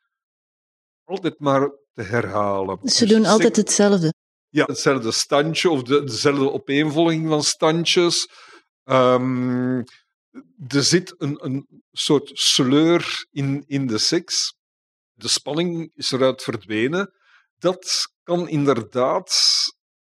altijd 1.03 1.39
maar 1.39 1.71
te 1.95 2.03
herhalen. 2.03 2.79
Dus 2.81 2.97
ze 2.97 3.05
doen 3.05 3.21
dus 3.21 3.27
altijd 3.27 3.55
hetzelfde. 3.55 4.13
Ja, 4.49 4.65
hetzelfde 4.65 5.11
standje 5.11 5.69
of 5.69 5.83
de, 5.83 6.03
dezelfde 6.03 6.51
opeenvolging 6.51 7.27
van 7.27 7.43
standjes. 7.43 8.29
Um, 8.83 9.83
er 10.67 10.83
zit 10.83 11.15
een, 11.17 11.45
een 11.45 11.83
soort 11.91 12.31
sleur 12.33 13.27
in, 13.31 13.63
in 13.67 13.87
de 13.87 13.97
seks. 13.97 14.55
De 15.13 15.27
spanning 15.27 15.91
is 15.95 16.11
eruit 16.11 16.43
verdwenen. 16.43 17.13
Dat 17.57 18.13
kan 18.23 18.49
inderdaad 18.49 19.33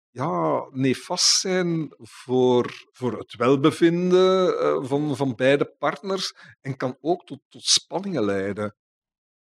ja, 0.10 0.67
nefast 0.70 1.39
zijn 1.39 1.94
voor, 1.98 2.88
voor 2.91 3.17
het 3.17 3.36
welbevinden 3.36 4.53
uh, 4.53 4.89
van, 4.89 5.15
van 5.15 5.36
beide 5.36 5.75
partners 5.77 6.34
en 6.62 6.77
kan 6.77 6.98
ook 7.01 7.25
tot, 7.25 7.39
tot 7.50 7.63
spanningen 7.63 8.25
leiden. 8.25 8.75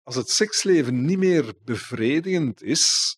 Als 0.02 0.16
het 0.16 0.28
seksleven 0.28 1.04
niet 1.04 1.18
meer 1.18 1.54
bevredigend 1.64 2.62
is, 2.62 3.16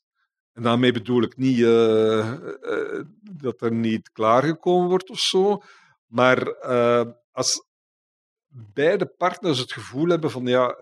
en 0.53 0.63
daarmee 0.63 0.93
bedoel 0.93 1.23
ik 1.23 1.37
niet 1.37 1.59
uh, 1.59 2.37
uh, 2.63 3.05
dat 3.21 3.61
er 3.61 3.73
niet 3.73 4.13
klaargekomen 4.13 4.89
wordt 4.89 5.11
of 5.11 5.19
zo, 5.19 5.63
maar 6.07 6.57
als 7.33 7.67
beide 8.49 9.07
partners 9.07 9.59
het 9.59 9.73
gevoel 9.73 10.09
hebben 10.09 10.31
van 10.31 10.47
ja, 10.47 10.77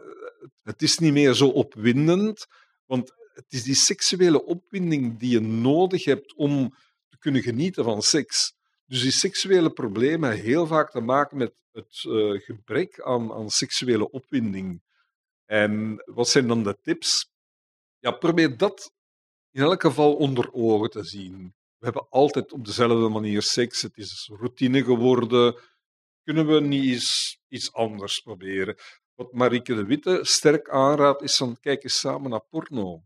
het 0.62 0.82
is 0.82 0.98
niet 0.98 1.12
meer 1.12 1.34
zo 1.34 1.48
opwindend, 1.48 2.46
want 2.86 3.12
het 3.34 3.46
is 3.48 3.62
die 3.62 3.74
seksuele 3.74 4.44
opwinding 4.44 5.18
die 5.18 5.30
je 5.30 5.40
nodig 5.40 6.04
hebt 6.04 6.34
om 6.34 6.74
te 7.08 7.18
kunnen 7.18 7.42
genieten 7.42 7.84
van 7.84 8.02
seks. 8.02 8.54
Dus 8.86 9.02
die 9.02 9.10
seksuele 9.10 9.70
problemen 9.70 10.28
hebben 10.28 10.46
heel 10.46 10.66
vaak 10.66 10.90
te 10.90 11.00
maken 11.00 11.36
met 11.36 11.54
het 11.72 11.98
gebrek 12.44 13.00
aan, 13.00 13.32
aan 13.32 13.50
seksuele 13.50 14.10
opwinding. 14.10 14.82
En 15.52 16.02
wat 16.04 16.28
zijn 16.28 16.48
dan 16.48 16.62
de 16.62 16.78
tips? 16.82 17.30
Ja, 17.98 18.10
probeer 18.10 18.56
dat 18.56 18.92
in 19.50 19.62
elk 19.62 19.80
geval 19.80 20.14
onder 20.14 20.52
ogen 20.52 20.90
te 20.90 21.04
zien. 21.04 21.54
We 21.78 21.84
hebben 21.84 22.06
altijd 22.08 22.52
op 22.52 22.64
dezelfde 22.64 23.08
manier 23.08 23.42
seks. 23.42 23.82
Het 23.82 23.96
is 23.96 24.30
routine 24.32 24.84
geworden. 24.84 25.60
Kunnen 26.24 26.46
we 26.46 26.60
niet 26.60 26.84
eens 26.84 27.38
iets 27.48 27.72
anders 27.72 28.20
proberen? 28.20 28.76
Wat 29.14 29.32
Marieke 29.32 29.74
de 29.74 29.84
Witte 29.84 30.18
sterk 30.22 30.68
aanraadt, 30.68 31.22
is 31.22 31.36
van 31.36 31.60
kijk 31.60 31.82
eens 31.82 31.98
samen 31.98 32.30
naar 32.30 32.44
porno. 32.48 33.02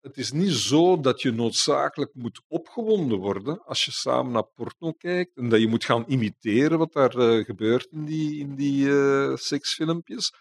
Het 0.00 0.16
is 0.16 0.32
niet 0.32 0.52
zo 0.52 1.00
dat 1.00 1.22
je 1.22 1.30
noodzakelijk 1.30 2.14
moet 2.14 2.42
opgewonden 2.48 3.18
worden 3.18 3.64
als 3.64 3.84
je 3.84 3.90
samen 3.90 4.32
naar 4.32 4.46
porno 4.54 4.92
kijkt 4.92 5.36
en 5.36 5.48
dat 5.48 5.60
je 5.60 5.68
moet 5.68 5.84
gaan 5.84 6.04
imiteren 6.06 6.78
wat 6.78 6.92
daar 6.92 7.16
uh, 7.16 7.44
gebeurt 7.44 7.86
in 7.90 8.04
die, 8.04 8.38
in 8.38 8.54
die 8.54 8.86
uh, 8.86 9.36
seksfilmpjes. 9.36 10.32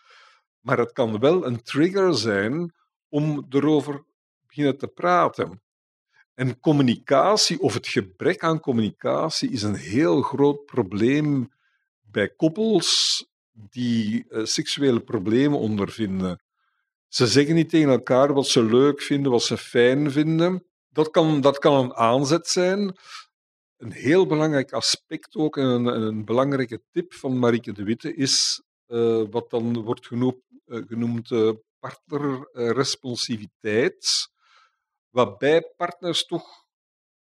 Maar 0.66 0.78
het 0.78 0.92
kan 0.92 1.20
wel 1.20 1.46
een 1.46 1.62
trigger 1.62 2.16
zijn 2.16 2.74
om 3.10 3.46
erover 3.50 4.04
beginnen 4.48 4.78
te 4.78 4.88
praten. 4.88 5.62
En 6.34 6.60
communicatie 6.60 7.60
of 7.60 7.74
het 7.74 7.88
gebrek 7.88 8.44
aan 8.44 8.60
communicatie 8.60 9.52
is 9.52 9.62
een 9.62 9.76
heel 9.76 10.22
groot 10.22 10.66
probleem 10.66 11.52
bij 12.02 12.30
koppels 12.30 13.26
die 13.52 14.26
uh, 14.30 14.46
seksuele 14.46 15.00
problemen 15.00 15.60
ondervinden. 15.60 16.44
Ze 17.08 17.28
zeggen 17.28 17.56
niet 17.56 17.70
tegen 17.70 17.90
elkaar 17.90 18.34
wat 18.34 18.48
ze 18.48 18.64
leuk 18.64 19.02
vinden, 19.02 19.32
wat 19.32 19.44
ze 19.44 19.58
fijn 19.58 20.12
vinden. 20.12 20.66
Dat 20.90 21.10
kan, 21.10 21.42
dat 21.42 21.60
kan 21.60 21.84
een 21.84 21.94
aanzet 21.94 22.48
zijn. 22.48 22.96
Een 23.78 23.92
heel 23.92 24.26
belangrijk 24.26 24.72
aspect 24.72 25.36
ook, 25.36 25.58
en 25.58 25.66
een, 25.66 25.86
een 25.86 26.26
belangrijke 26.26 26.82
tip 26.92 27.14
van 27.14 27.40
Marieke 27.40 27.74
de 27.74 27.84
Witte, 27.84 28.16
is 28.16 28.64
wat 29.30 29.50
dan 29.50 29.82
wordt 29.82 30.08
genoemd, 30.08 30.42
uh, 30.66 30.84
genoemd 30.88 31.30
uh, 31.30 31.52
partnerresponsiviteit, 31.80 34.30
waarbij 35.10 35.74
partners 35.78 36.26
toch 36.26 36.66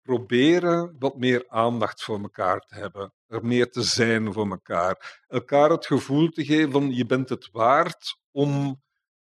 proberen 0.01 0.95
wat 0.99 1.17
meer 1.17 1.45
aandacht 1.47 2.03
voor 2.03 2.21
elkaar 2.21 2.59
te 2.59 2.75
hebben, 2.75 3.13
er 3.27 3.45
meer 3.45 3.71
te 3.71 3.81
zijn 3.81 4.33
voor 4.33 4.49
elkaar, 4.49 5.23
elkaar 5.27 5.69
het 5.69 5.85
gevoel 5.85 6.29
te 6.29 6.45
geven 6.45 6.71
van 6.71 6.91
je 6.91 7.05
bent 7.05 7.29
het 7.29 7.49
waard 7.51 8.19
om 8.31 8.81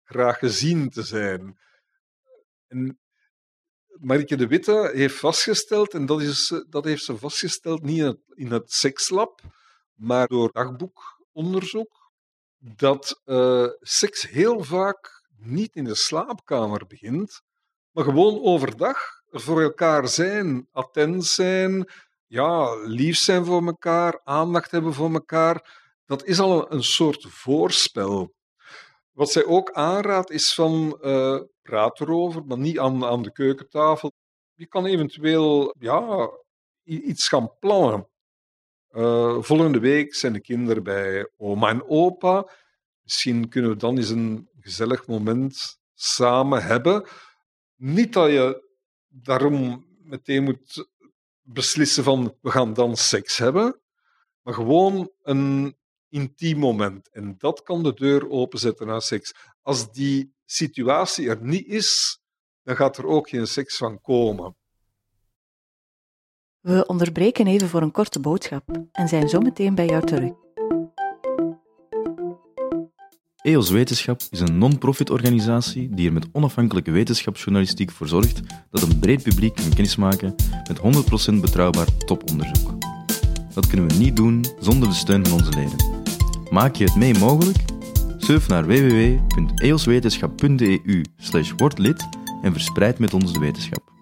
graag 0.04 0.38
gezien 0.38 0.90
te 0.90 1.02
zijn. 1.02 1.58
En 2.66 2.98
Marike 3.86 4.36
de 4.36 4.46
Witte 4.46 4.90
heeft 4.94 5.18
vastgesteld, 5.18 5.94
en 5.94 6.06
dat, 6.06 6.20
is, 6.20 6.62
dat 6.68 6.84
heeft 6.84 7.04
ze 7.04 7.16
vastgesteld 7.16 7.82
niet 7.82 7.98
in 7.98 8.04
het, 8.04 8.20
in 8.34 8.52
het 8.52 8.72
sekslab, 8.72 9.40
maar 9.94 10.26
door 10.26 10.52
dagboekonderzoek, 10.52 12.03
dat 12.64 13.20
uh, 13.24 13.68
seks 13.80 14.28
heel 14.28 14.64
vaak 14.64 15.22
niet 15.36 15.74
in 15.74 15.84
de 15.84 15.94
slaapkamer 15.94 16.86
begint, 16.86 17.42
maar 17.90 18.04
gewoon 18.04 18.42
overdag 18.42 18.98
er 19.30 19.40
voor 19.40 19.62
elkaar 19.62 20.08
zijn, 20.08 20.68
attent 20.72 21.24
zijn, 21.24 21.88
ja, 22.26 22.74
lief 22.74 23.16
zijn 23.16 23.44
voor 23.44 23.66
elkaar, 23.66 24.20
aandacht 24.24 24.70
hebben 24.70 24.94
voor 24.94 25.12
elkaar. 25.12 25.82
Dat 26.04 26.24
is 26.24 26.40
al 26.40 26.72
een 26.72 26.82
soort 26.82 27.26
voorspel. 27.28 28.34
Wat 29.10 29.30
zij 29.30 29.44
ook 29.44 29.72
aanraadt 29.72 30.30
is 30.30 30.54
van 30.54 30.98
uh, 31.00 31.40
praat 31.62 32.00
erover, 32.00 32.44
maar 32.44 32.58
niet 32.58 32.78
aan, 32.78 33.04
aan 33.04 33.22
de 33.22 33.32
keukentafel. 33.32 34.12
Je 34.54 34.66
kan 34.66 34.86
eventueel 34.86 35.74
ja, 35.78 36.30
iets 36.82 37.28
gaan 37.28 37.58
plannen. 37.58 38.08
Uh, 38.96 39.42
volgende 39.42 39.78
week 39.78 40.14
zijn 40.14 40.32
de 40.32 40.40
kinderen 40.40 40.82
bij 40.82 41.30
oma 41.36 41.68
en 41.68 41.88
opa. 41.88 42.50
Misschien 43.02 43.48
kunnen 43.48 43.70
we 43.70 43.76
dan 43.76 43.96
eens 43.96 44.10
een 44.10 44.48
gezellig 44.60 45.06
moment 45.06 45.78
samen 45.94 46.64
hebben. 46.64 47.06
Niet 47.76 48.12
dat 48.12 48.30
je 48.30 48.68
daarom 49.08 49.86
meteen 50.02 50.44
moet 50.44 50.88
beslissen 51.40 52.04
van 52.04 52.36
we 52.40 52.50
gaan 52.50 52.74
dan 52.74 52.96
seks 52.96 53.38
hebben, 53.38 53.80
maar 54.42 54.54
gewoon 54.54 55.10
een 55.22 55.76
intiem 56.08 56.58
moment. 56.58 57.10
En 57.10 57.34
dat 57.38 57.62
kan 57.62 57.82
de 57.82 57.94
deur 57.94 58.30
openzetten 58.30 58.86
naar 58.86 59.02
seks. 59.02 59.34
Als 59.62 59.92
die 59.92 60.34
situatie 60.44 61.28
er 61.28 61.42
niet 61.42 61.66
is, 61.66 62.20
dan 62.62 62.76
gaat 62.76 62.96
er 62.96 63.06
ook 63.06 63.28
geen 63.28 63.46
seks 63.46 63.76
van 63.76 64.00
komen. 64.00 64.56
We 66.64 66.86
onderbreken 66.86 67.46
even 67.46 67.68
voor 67.68 67.82
een 67.82 67.90
korte 67.90 68.20
boodschap 68.20 68.62
en 68.92 69.08
zijn 69.08 69.28
zo 69.28 69.40
meteen 69.40 69.74
bij 69.74 69.86
jou 69.86 70.06
terug. 70.06 70.32
EOS 73.42 73.70
Wetenschap 73.70 74.20
is 74.30 74.40
een 74.40 74.58
non-profit 74.58 75.10
organisatie 75.10 75.94
die 75.94 76.06
er 76.06 76.12
met 76.12 76.26
onafhankelijke 76.32 76.90
wetenschapsjournalistiek 76.90 77.90
voor 77.90 78.08
zorgt 78.08 78.40
dat 78.70 78.82
een 78.82 78.98
breed 78.98 79.22
publiek 79.22 79.54
kan 79.54 79.74
kennismaken 79.74 80.34
met 80.68 80.78
100% 80.78 80.82
betrouwbaar 81.40 81.96
toponderzoek. 81.96 82.74
Dat 83.54 83.66
kunnen 83.66 83.88
we 83.88 83.94
niet 83.94 84.16
doen 84.16 84.44
zonder 84.60 84.88
de 84.88 84.94
steun 84.94 85.26
van 85.26 85.38
onze 85.38 85.50
leden. 85.50 85.76
Maak 86.50 86.76
je 86.76 86.84
het 86.84 86.96
mee 86.96 87.18
mogelijk? 87.18 87.58
Surf 88.18 88.48
naar 88.48 88.66
www.eoswetenschap.eu 88.66 91.02
wordlid 91.56 92.08
en 92.42 92.52
verspreid 92.52 92.98
met 92.98 93.14
ons 93.14 93.32
de 93.32 93.38
wetenschap. 93.38 93.93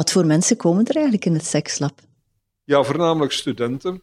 Wat 0.00 0.12
voor 0.12 0.26
mensen 0.26 0.56
komen 0.56 0.84
er 0.84 0.94
eigenlijk 0.94 1.24
in 1.24 1.32
het 1.32 1.44
sekslab? 1.44 2.00
Ja, 2.64 2.82
voornamelijk 2.82 3.32
studenten, 3.32 4.02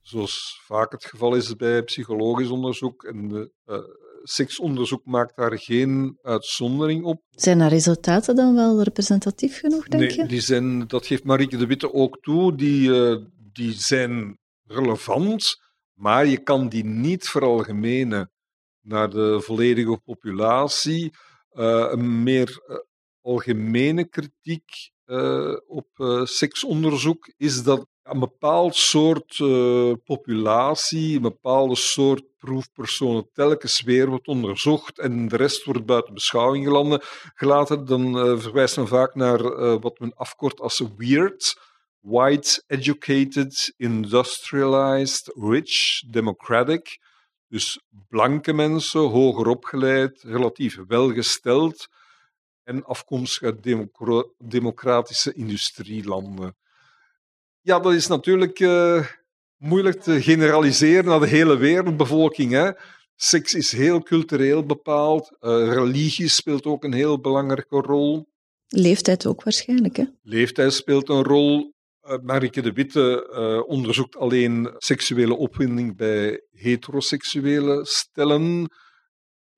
zoals 0.00 0.60
vaak 0.64 0.92
het 0.92 1.04
geval 1.04 1.34
is 1.34 1.56
bij 1.56 1.82
psychologisch 1.82 2.48
onderzoek. 2.48 3.04
En 3.04 3.28
de, 3.28 3.52
uh, 3.66 3.78
seksonderzoek 4.22 5.04
maakt 5.04 5.36
daar 5.36 5.58
geen 5.58 6.18
uitzondering 6.22 7.04
op. 7.04 7.22
Zijn 7.30 7.58
de 7.58 7.66
resultaten 7.66 8.36
dan 8.36 8.54
wel 8.54 8.82
representatief 8.82 9.58
genoeg, 9.58 9.88
denk 9.88 10.02
nee, 10.02 10.16
je? 10.16 10.26
Die 10.26 10.40
zijn, 10.40 10.86
dat 10.86 11.06
geeft 11.06 11.24
Marieke 11.24 11.56
de 11.56 11.66
Witte 11.66 11.92
ook 11.92 12.18
toe. 12.20 12.54
Die, 12.54 12.88
uh, 12.88 13.24
die 13.52 13.72
zijn 13.72 14.38
relevant, 14.64 15.56
maar 15.94 16.26
je 16.26 16.42
kan 16.42 16.68
die 16.68 16.84
niet 16.84 17.28
veralgemenen 17.28 18.30
naar 18.80 19.10
de 19.10 19.40
volledige 19.40 20.00
populatie. 20.04 21.10
Uh, 21.52 21.86
een 21.90 22.22
meer 22.22 22.62
uh, 22.68 22.76
algemene 23.20 24.08
kritiek 24.08 24.96
uh, 25.08 25.56
op 25.66 25.88
seksonderzoek 26.24 27.32
is 27.36 27.62
dat 27.62 27.86
een 28.02 28.18
bepaald 28.18 28.76
soort 28.76 29.38
uh, 29.38 29.92
populatie, 30.04 31.16
een 31.16 31.22
bepaalde 31.22 31.76
soort 31.76 32.22
proefpersonen 32.36 33.28
telkens 33.32 33.82
weer 33.82 34.08
wordt 34.08 34.26
onderzocht 34.26 34.98
en 34.98 35.28
de 35.28 35.36
rest 35.36 35.64
wordt 35.64 35.86
buiten 35.86 36.14
beschouwing 36.14 37.00
gelaten, 37.34 37.84
dan 37.84 38.12
verwijst 38.40 38.76
men 38.76 38.88
vaak 38.88 39.14
naar 39.14 39.42
wat 39.80 39.98
men 39.98 40.14
afkort 40.14 40.60
als 40.60 40.82
weird, 40.96 41.56
white, 42.00 42.62
educated, 42.66 43.74
industrialized, 43.76 45.32
rich, 45.34 46.02
democratic. 46.10 46.98
Dus 47.48 47.80
blanke 48.08 48.52
mensen, 48.52 49.00
hoger 49.00 49.46
opgeleid, 49.46 50.22
relatief 50.22 50.78
welgesteld 50.86 51.88
en 52.68 52.84
afkomstig 52.84 53.42
uit 53.42 53.76
democratische 54.38 55.32
industrielanden. 55.32 56.56
Ja, 57.60 57.78
dat 57.78 57.92
is 57.92 58.06
natuurlijk 58.06 58.60
uh, 58.60 59.06
moeilijk 59.56 60.00
te 60.02 60.22
generaliseren 60.22 61.04
naar 61.04 61.20
de 61.20 61.26
hele 61.26 61.56
wereldbevolking. 61.56 62.52
Hè. 62.52 62.70
Seks 63.16 63.54
is 63.54 63.72
heel 63.72 64.02
cultureel 64.02 64.66
bepaald. 64.66 65.36
Uh, 65.40 65.72
religie 65.72 66.28
speelt 66.28 66.64
ook 66.64 66.84
een 66.84 66.92
heel 66.92 67.20
belangrijke 67.20 67.76
rol. 67.76 68.28
Leeftijd 68.68 69.26
ook 69.26 69.42
waarschijnlijk, 69.42 69.96
hè? 69.96 70.04
Leeftijd 70.22 70.72
speelt 70.72 71.08
een 71.08 71.24
rol. 71.24 71.72
Uh, 72.02 72.16
Marike 72.22 72.62
de 72.62 72.72
Witte 72.72 73.28
uh, 73.32 73.68
onderzoekt 73.68 74.16
alleen 74.16 74.74
seksuele 74.78 75.36
opwinding 75.36 75.96
bij 75.96 76.42
heteroseksuele 76.50 77.86
stellen, 77.86 78.70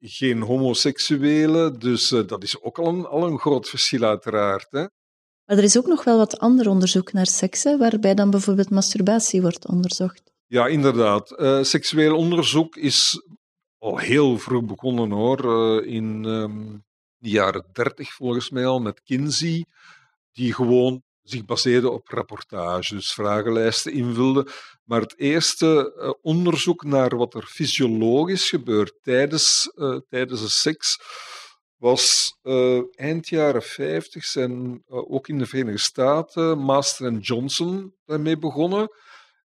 geen 0.01 0.43
homoseksuele. 0.43 1.79
Dus 1.79 2.09
dat 2.09 2.43
is 2.43 2.63
ook 2.63 2.79
al 2.79 2.87
een, 2.87 3.07
al 3.07 3.27
een 3.27 3.39
groot 3.39 3.69
verschil, 3.69 4.03
uiteraard. 4.03 4.67
Hè? 4.71 4.87
Maar 5.45 5.59
er 5.59 5.65
is 5.65 5.79
ook 5.79 5.87
nog 5.87 6.05
wel 6.05 6.17
wat 6.17 6.39
ander 6.39 6.69
onderzoek 6.69 7.13
naar 7.13 7.27
seks, 7.27 7.63
waarbij 7.63 8.15
dan 8.15 8.31
bijvoorbeeld 8.31 8.71
masturbatie 8.71 9.41
wordt 9.41 9.69
onderzocht. 9.69 10.33
Ja, 10.47 10.67
inderdaad. 10.67 11.35
Uh, 11.37 11.63
seksueel 11.63 12.17
onderzoek 12.17 12.77
is 12.77 13.23
al 13.79 13.99
heel 13.99 14.39
vroeg 14.39 14.65
begonnen 14.65 15.11
hoor. 15.11 15.45
Uh, 15.45 15.95
in 15.95 16.25
um, 16.25 16.85
de 17.17 17.29
jaren 17.29 17.65
dertig 17.73 18.13
volgens 18.13 18.51
mij 18.51 18.67
al 18.67 18.81
met 18.81 19.03
Kinsey, 19.03 19.67
die 20.33 20.55
gewoon 20.55 21.03
zich 21.23 21.45
baseerde 21.45 21.91
op 21.91 22.09
rapportage, 22.09 22.95
dus 22.95 23.13
vragenlijsten 23.13 23.93
invulde. 23.93 24.47
Maar 24.91 25.01
het 25.01 25.19
eerste 25.19 25.95
uh, 25.97 26.13
onderzoek 26.23 26.85
naar 26.85 27.17
wat 27.17 27.35
er 27.35 27.47
fysiologisch 27.47 28.49
gebeurt 28.49 28.93
tijdens, 29.03 29.73
tijdens 30.09 30.41
de 30.41 30.49
seks 30.49 30.99
was 31.77 32.35
uh, 32.43 32.81
eind 32.91 33.29
jaren 33.29 33.63
50 33.63 34.25
zijn 34.25 34.83
ook 34.87 35.29
in 35.29 35.39
de 35.39 35.47
Verenigde 35.47 35.81
Staten 35.81 36.59
Master 36.59 37.07
en 37.07 37.19
Johnson 37.19 37.95
daarmee 38.05 38.39
begonnen. 38.39 38.89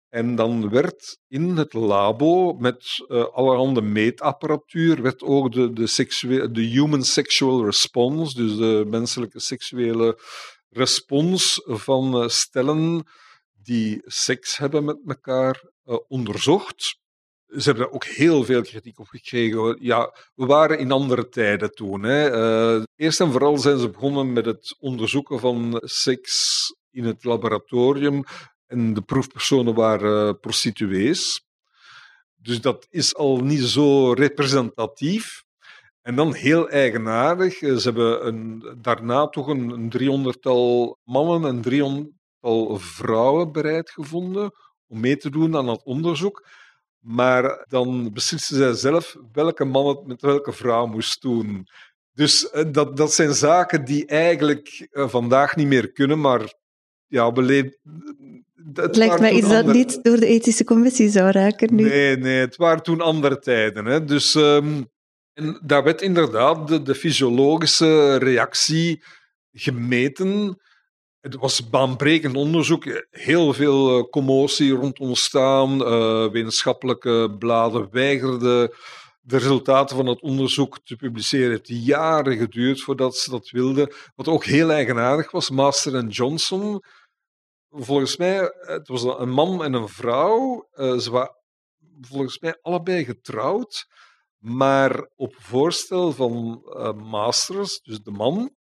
En 0.09 0.35
dan 0.35 0.69
werd 0.69 1.19
in 1.27 1.57
het 1.57 1.73
labo 1.73 2.53
met 2.53 3.05
allerhande 3.31 3.81
meetapparatuur 3.81 5.01
werd 5.01 5.21
ook 5.21 5.51
de, 5.51 5.73
de, 5.73 6.49
de 6.51 6.61
human 6.61 7.03
sexual 7.03 7.65
response, 7.65 8.35
dus 8.35 8.57
de 8.57 8.85
menselijke 8.87 9.39
seksuele 9.39 10.19
respons 10.69 11.61
van 11.65 12.29
stellen 12.29 13.07
die 13.63 14.01
seks 14.05 14.57
hebben 14.57 14.85
met 14.85 14.99
elkaar 15.05 15.63
onderzocht 16.07 16.99
ze 17.49 17.63
hebben 17.63 17.83
daar 17.83 17.93
ook 17.93 18.05
heel 18.05 18.43
veel 18.43 18.61
kritiek 18.61 18.99
op 18.99 19.07
gekregen. 19.07 19.77
Ja, 19.79 20.15
we 20.35 20.45
waren 20.45 20.79
in 20.79 20.91
andere 20.91 21.29
tijden 21.29 21.71
toen. 21.71 22.03
Hè. 22.03 22.31
Uh, 22.77 22.83
eerst 22.95 23.19
en 23.19 23.31
vooral 23.31 23.57
zijn 23.57 23.79
ze 23.79 23.89
begonnen 23.89 24.33
met 24.33 24.45
het 24.45 24.75
onderzoeken 24.79 25.39
van 25.39 25.81
seks 25.85 26.59
in 26.91 27.03
het 27.03 27.23
laboratorium. 27.23 28.23
En 28.65 28.93
de 28.93 29.01
proefpersonen 29.01 29.73
waren 29.73 30.39
prostituees. 30.39 31.43
Dus 32.35 32.61
dat 32.61 32.87
is 32.89 33.15
al 33.15 33.37
niet 33.37 33.63
zo 33.63 34.11
representatief. 34.11 35.43
En 36.01 36.15
dan 36.15 36.33
heel 36.33 36.69
eigenaardig, 36.69 37.57
ze 37.57 37.81
hebben 37.83 38.27
een, 38.27 38.63
daarna 38.81 39.27
toch 39.27 39.47
een, 39.47 39.69
een 39.69 39.89
driehonderdtal 39.89 40.97
mannen 41.03 41.49
en 41.49 41.61
driehonderdtal 42.41 42.79
vrouwen 42.79 43.51
bereid 43.51 43.89
gevonden 43.89 44.51
om 44.87 44.99
mee 44.99 45.17
te 45.17 45.29
doen 45.29 45.55
aan 45.55 45.65
dat 45.65 45.83
onderzoek. 45.83 46.47
Maar 46.99 47.65
dan 47.67 48.13
beslisten 48.13 48.57
zij 48.57 48.73
zelf 48.73 49.15
welke 49.31 49.65
man 49.65 49.87
het 49.87 50.07
met 50.07 50.21
welke 50.21 50.51
vrouw 50.51 50.85
moest 50.85 51.21
doen. 51.21 51.67
Dus 52.13 52.49
eh, 52.49 52.65
dat, 52.71 52.97
dat 52.97 53.13
zijn 53.13 53.33
zaken 53.33 53.85
die 53.85 54.05
eigenlijk 54.05 54.87
eh, 54.91 55.09
vandaag 55.09 55.55
niet 55.55 55.67
meer 55.67 55.91
kunnen, 55.91 56.19
maar 56.19 56.53
ja, 57.07 57.31
we 57.31 57.41
leven. 57.41 57.77
Het 58.73 58.95
lijkt 58.95 59.19
mij 59.19 59.33
iets 59.33 59.49
dat 59.49 59.65
niet 59.65 60.03
door 60.03 60.19
de 60.19 60.25
ethische 60.25 60.63
commissie 60.63 61.09
zou 61.09 61.31
raken 61.31 61.75
nu. 61.75 61.83
Nee, 61.83 62.17
nee, 62.17 62.39
het 62.39 62.55
waren 62.55 62.83
toen 62.83 63.01
andere 63.01 63.39
tijden. 63.39 63.85
Hè. 63.85 64.05
Dus 64.05 64.35
um, 64.35 64.89
en 65.33 65.59
daar 65.63 65.83
werd 65.83 66.01
inderdaad 66.01 66.67
de, 66.67 66.81
de 66.81 66.95
fysiologische 66.95 68.15
reactie 68.15 69.03
gemeten. 69.51 70.59
Het 71.21 71.35
was 71.35 71.69
baanbrekend 71.69 72.35
onderzoek, 72.35 73.05
heel 73.09 73.53
veel 73.53 73.97
eh, 73.97 74.09
commotie 74.09 74.71
rond 74.71 74.99
ontstaan. 74.99 75.81
Uh, 75.81 76.31
wetenschappelijke 76.31 77.35
bladen 77.39 77.91
weigerden 77.91 78.73
de 79.21 79.37
resultaten 79.37 79.95
van 79.95 80.05
het 80.05 80.21
onderzoek 80.21 80.79
te 80.83 80.95
publiceren. 80.95 81.51
Het 81.51 81.67
heeft 81.67 81.85
jaren 81.85 82.37
geduurd 82.37 82.81
voordat 82.81 83.15
ze 83.15 83.29
dat 83.29 83.49
wilden. 83.49 83.93
Wat 84.15 84.27
ook 84.27 84.43
heel 84.43 84.69
eigenaardig 84.69 85.31
was, 85.31 85.49
Master 85.49 86.05
Johnson. 86.05 86.83
Volgens 87.69 88.17
mij, 88.17 88.53
het 88.59 88.87
was 88.87 89.03
een 89.03 89.29
man 89.29 89.63
en 89.63 89.73
een 89.73 89.87
vrouw. 89.87 90.67
Ze 90.75 91.07
waren 91.11 91.35
volgens 92.01 92.39
mij 92.39 92.57
allebei 92.61 93.05
getrouwd. 93.05 93.85
Maar 94.37 95.09
op 95.15 95.35
voorstel 95.35 96.11
van 96.11 96.61
Masters, 96.97 97.79
dus 97.79 98.01
de 98.01 98.11
man, 98.11 98.51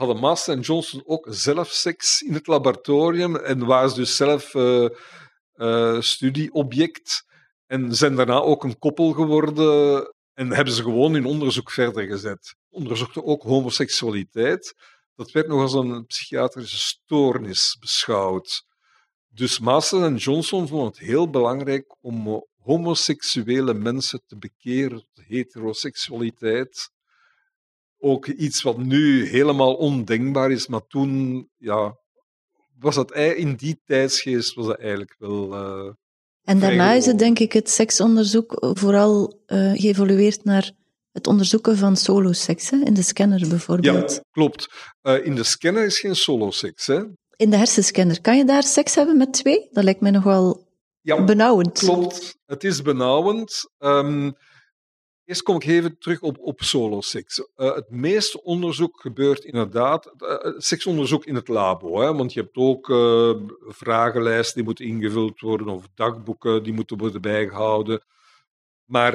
hadden 0.00 0.20
Master 0.20 0.54
en 0.54 0.60
Johnson 0.60 1.02
ook 1.06 1.26
zelf 1.30 1.68
seks 1.68 2.22
in 2.22 2.34
het 2.34 2.46
laboratorium 2.46 3.36
en 3.36 3.66
waren 3.66 3.94
dus 3.94 4.16
zelf 4.16 4.54
uh, 4.54 4.88
uh, 5.54 6.00
studieobject. 6.00 7.24
En 7.66 7.94
zijn 7.94 8.16
daarna 8.16 8.38
ook 8.38 8.64
een 8.64 8.78
koppel 8.78 9.12
geworden 9.12 10.14
en 10.34 10.52
hebben 10.52 10.74
ze 10.74 10.82
gewoon 10.82 11.12
hun 11.12 11.24
onderzoek 11.24 11.70
verder 11.70 12.06
gezet. 12.06 12.54
Onderzochten 12.68 13.24
ook 13.24 13.42
homoseksualiteit. 13.42 14.74
Dat 15.14 15.30
werd 15.30 15.46
nog 15.46 15.60
als 15.60 15.72
een 15.72 16.06
psychiatrische 16.06 16.78
stoornis 16.78 17.76
beschouwd. 17.80 18.64
Dus 19.28 19.58
Master 19.58 20.02
en 20.02 20.16
Johnson 20.16 20.68
vonden 20.68 20.88
het 20.88 20.98
heel 20.98 21.30
belangrijk 21.30 21.96
om 22.00 22.44
homoseksuele 22.62 23.74
mensen 23.74 24.22
te 24.26 24.36
bekeren 24.36 24.98
tot 24.98 25.24
heteroseksualiteit 25.26 26.90
ook 28.00 28.26
iets 28.26 28.62
wat 28.62 28.78
nu 28.78 29.28
helemaal 29.28 29.74
ondenkbaar 29.74 30.50
is, 30.50 30.66
maar 30.66 30.86
toen 30.86 31.48
ja, 31.56 31.94
was 32.78 32.94
dat 32.94 33.14
in 33.16 33.54
die 33.54 33.80
tijdsgeest 33.84 34.54
was 34.54 34.66
dat 34.66 34.78
eigenlijk 34.78 35.14
wel. 35.18 35.52
Uh, 35.52 35.92
en 36.44 36.60
daarna 36.60 36.92
is 36.92 37.06
het 37.06 37.18
denk 37.18 37.38
ik 37.38 37.52
het 37.52 37.70
seksonderzoek 37.70 38.56
vooral 38.78 39.40
uh, 39.46 39.72
geëvolueerd 39.72 40.44
naar 40.44 40.72
het 41.12 41.26
onderzoeken 41.26 41.76
van 41.76 41.96
soloseks, 41.96 42.72
in 42.72 42.94
de 42.94 43.02
scanner 43.02 43.48
bijvoorbeeld. 43.48 44.12
Ja, 44.12 44.22
klopt. 44.30 44.68
Uh, 45.02 45.26
in 45.26 45.34
de 45.34 45.42
scanner 45.42 45.84
is 45.84 45.98
geen 45.98 46.16
soloseks. 46.16 46.86
Hè? 46.86 47.02
In 47.36 47.50
de 47.50 47.56
hersenscanner, 47.56 48.20
kan 48.20 48.36
je 48.36 48.44
daar 48.44 48.62
seks 48.62 48.94
hebben 48.94 49.16
met 49.16 49.32
twee? 49.32 49.68
Dat 49.70 49.84
lijkt 49.84 50.00
mij 50.00 50.10
nogal 50.10 50.68
ja, 51.00 51.24
benauwend. 51.24 51.78
Klopt, 51.78 52.36
het 52.46 52.64
is 52.64 52.82
benauwend. 52.82 53.70
Um, 53.78 54.34
Eerst 55.30 55.42
kom 55.42 55.56
ik 55.56 55.64
even 55.64 55.98
terug 55.98 56.20
op, 56.20 56.38
op 56.38 56.62
soloseks. 56.62 57.38
Uh, 57.38 57.74
het 57.74 57.90
meeste 57.90 58.42
onderzoek 58.42 59.00
gebeurt 59.00 59.44
inderdaad, 59.44 60.12
uh, 60.18 60.36
seksonderzoek 60.56 61.24
in 61.24 61.34
het 61.34 61.48
labo. 61.48 62.14
Want 62.16 62.32
je 62.32 62.40
hebt 62.40 62.56
ook 62.56 62.86
vragenlijsten 63.68 64.54
die 64.54 64.64
moeten 64.64 64.84
ingevuld 64.84 65.40
worden 65.40 65.68
of 65.68 65.88
dagboeken 65.94 66.62
die 66.62 66.72
moeten 66.72 66.98
worden 66.98 67.20
bijgehouden. 67.20 68.02
Maar 68.84 69.12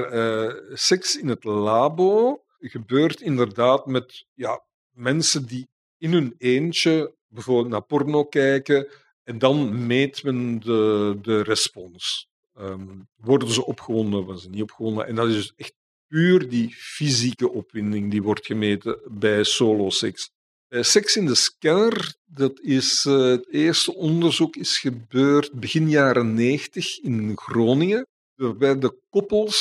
seks 0.73 1.17
in 1.17 1.27
het 1.27 1.43
labo 1.43 2.41
gebeurt 2.59 3.21
inderdaad 3.21 3.85
met 3.85 4.25
ja, 4.33 4.63
mensen 4.91 5.45
die 5.45 5.67
in 5.97 6.11
hun 6.11 6.35
eentje 6.37 7.15
bijvoorbeeld 7.27 7.69
naar 7.69 7.81
porno 7.81 8.25
kijken 8.25 8.87
en 9.23 9.37
dan 9.37 9.85
meet 9.87 10.23
men 10.23 10.59
de, 10.59 11.17
de 11.21 11.41
respons. 11.41 12.29
Um, 12.59 13.07
worden 13.15 13.49
ze 13.49 13.65
opgewonden, 13.65 14.23
worden 14.23 14.41
ze 14.41 14.49
niet 14.49 14.61
opgewonden? 14.61 15.07
En 15.07 15.15
dat 15.15 15.27
is 15.27 15.33
dus 15.33 15.53
echt 15.55 15.73
puur 16.15 16.45
die 16.47 16.69
fysieke 16.71 17.49
opwinding 17.51 18.11
die 18.11 18.21
wordt 18.23 18.45
gemeten 18.45 18.99
bij 19.11 19.43
solo-seks. 19.43 20.29
Bij 20.67 20.83
seks 20.83 21.15
in 21.15 21.25
de 21.25 21.35
scanner, 21.35 22.15
dat 22.25 22.59
is, 22.59 23.05
uh, 23.05 23.25
het 23.25 23.49
eerste 23.49 23.93
onderzoek 23.93 24.55
is 24.55 24.77
gebeurd 24.77 25.51
begin 25.53 25.89
jaren 25.89 26.33
90 26.33 26.97
in 26.97 27.37
Groningen. 27.37 28.07
Er 28.35 28.57
werden 28.57 28.99
koppels 29.09 29.59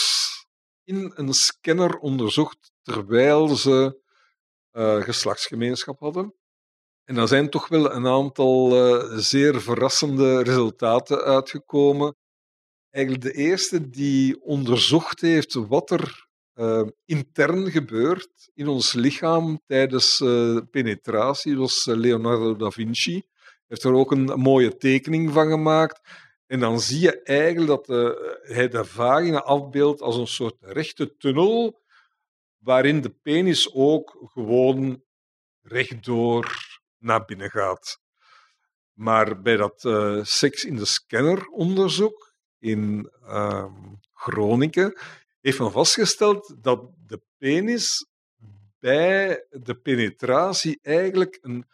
in 0.85 1.13
een 1.15 1.33
scanner 1.33 1.99
onderzocht 1.99 2.73
terwijl 2.83 3.49
ze 3.57 4.01
uh, 4.73 5.03
geslachtsgemeenschap 5.03 5.99
hadden. 6.01 6.35
En 7.05 7.17
er 7.17 7.29
zijn 7.29 7.51
toch 7.51 7.69
wel 7.69 7.93
een 7.93 8.07
aantal 8.07 8.71
zeer 9.21 9.61
verrassende 9.61 10.43
resultaten 10.43 11.25
uitgekomen. 11.25 12.17
Eigenlijk 12.91 13.25
de 13.25 13.33
eerste 13.33 13.91
die 13.91 14.43
onderzocht 14.43 15.21
heeft 15.21 15.55
wat 15.55 15.91
er 15.91 16.33
uh, 16.55 16.87
intern 17.05 17.71
gebeurt 17.71 18.51
in 18.55 18.69
ons 18.69 18.93
lichaam 18.93 19.61
tijdens 19.67 20.21
uh, 20.21 20.61
penetratie, 20.71 21.57
was 21.57 21.85
Leonardo 21.85 22.57
da 22.57 22.71
Vinci. 22.71 23.23
Heeft 23.67 23.83
er 23.83 23.93
ook 23.93 24.11
een 24.11 24.25
mooie 24.25 24.77
tekening 24.77 25.33
van 25.33 25.49
gemaakt. 25.49 26.01
En 26.47 26.61
dan 26.61 26.81
zie 26.81 27.01
je 27.01 27.23
eigenlijk 27.23 27.67
dat 27.67 27.87
de, 27.87 28.39
hij 28.43 28.69
de 28.69 28.85
vagina 28.85 29.43
afbeeldt 29.43 30.01
als 30.01 30.17
een 30.17 30.27
soort 30.27 30.57
rechte 30.61 31.17
tunnel, 31.17 31.83
waarin 32.59 33.01
de 33.01 33.11
penis 33.11 33.73
ook 33.73 34.31
gewoon 34.33 35.03
rechtdoor 35.63 36.57
naar 36.99 37.25
binnen 37.25 37.51
gaat. 37.51 38.03
Maar 38.93 39.43
bij 39.43 39.57
dat 39.57 39.81
seks 40.27 40.65
in 40.65 40.77
de 40.77 40.85
scanner 40.85 41.47
onderzoek 41.49 42.35
in 42.59 43.11
uh, 43.23 43.67
Groningen 44.13 44.99
heeft 45.45 45.59
men 45.59 45.73
vastgesteld 45.73 46.55
dat 46.61 46.91
de 47.07 47.21
penis 47.39 48.07
bij 48.79 49.47
de 49.51 49.75
penetratie 49.75 50.79
eigenlijk 50.83 51.39
een, 51.41 51.67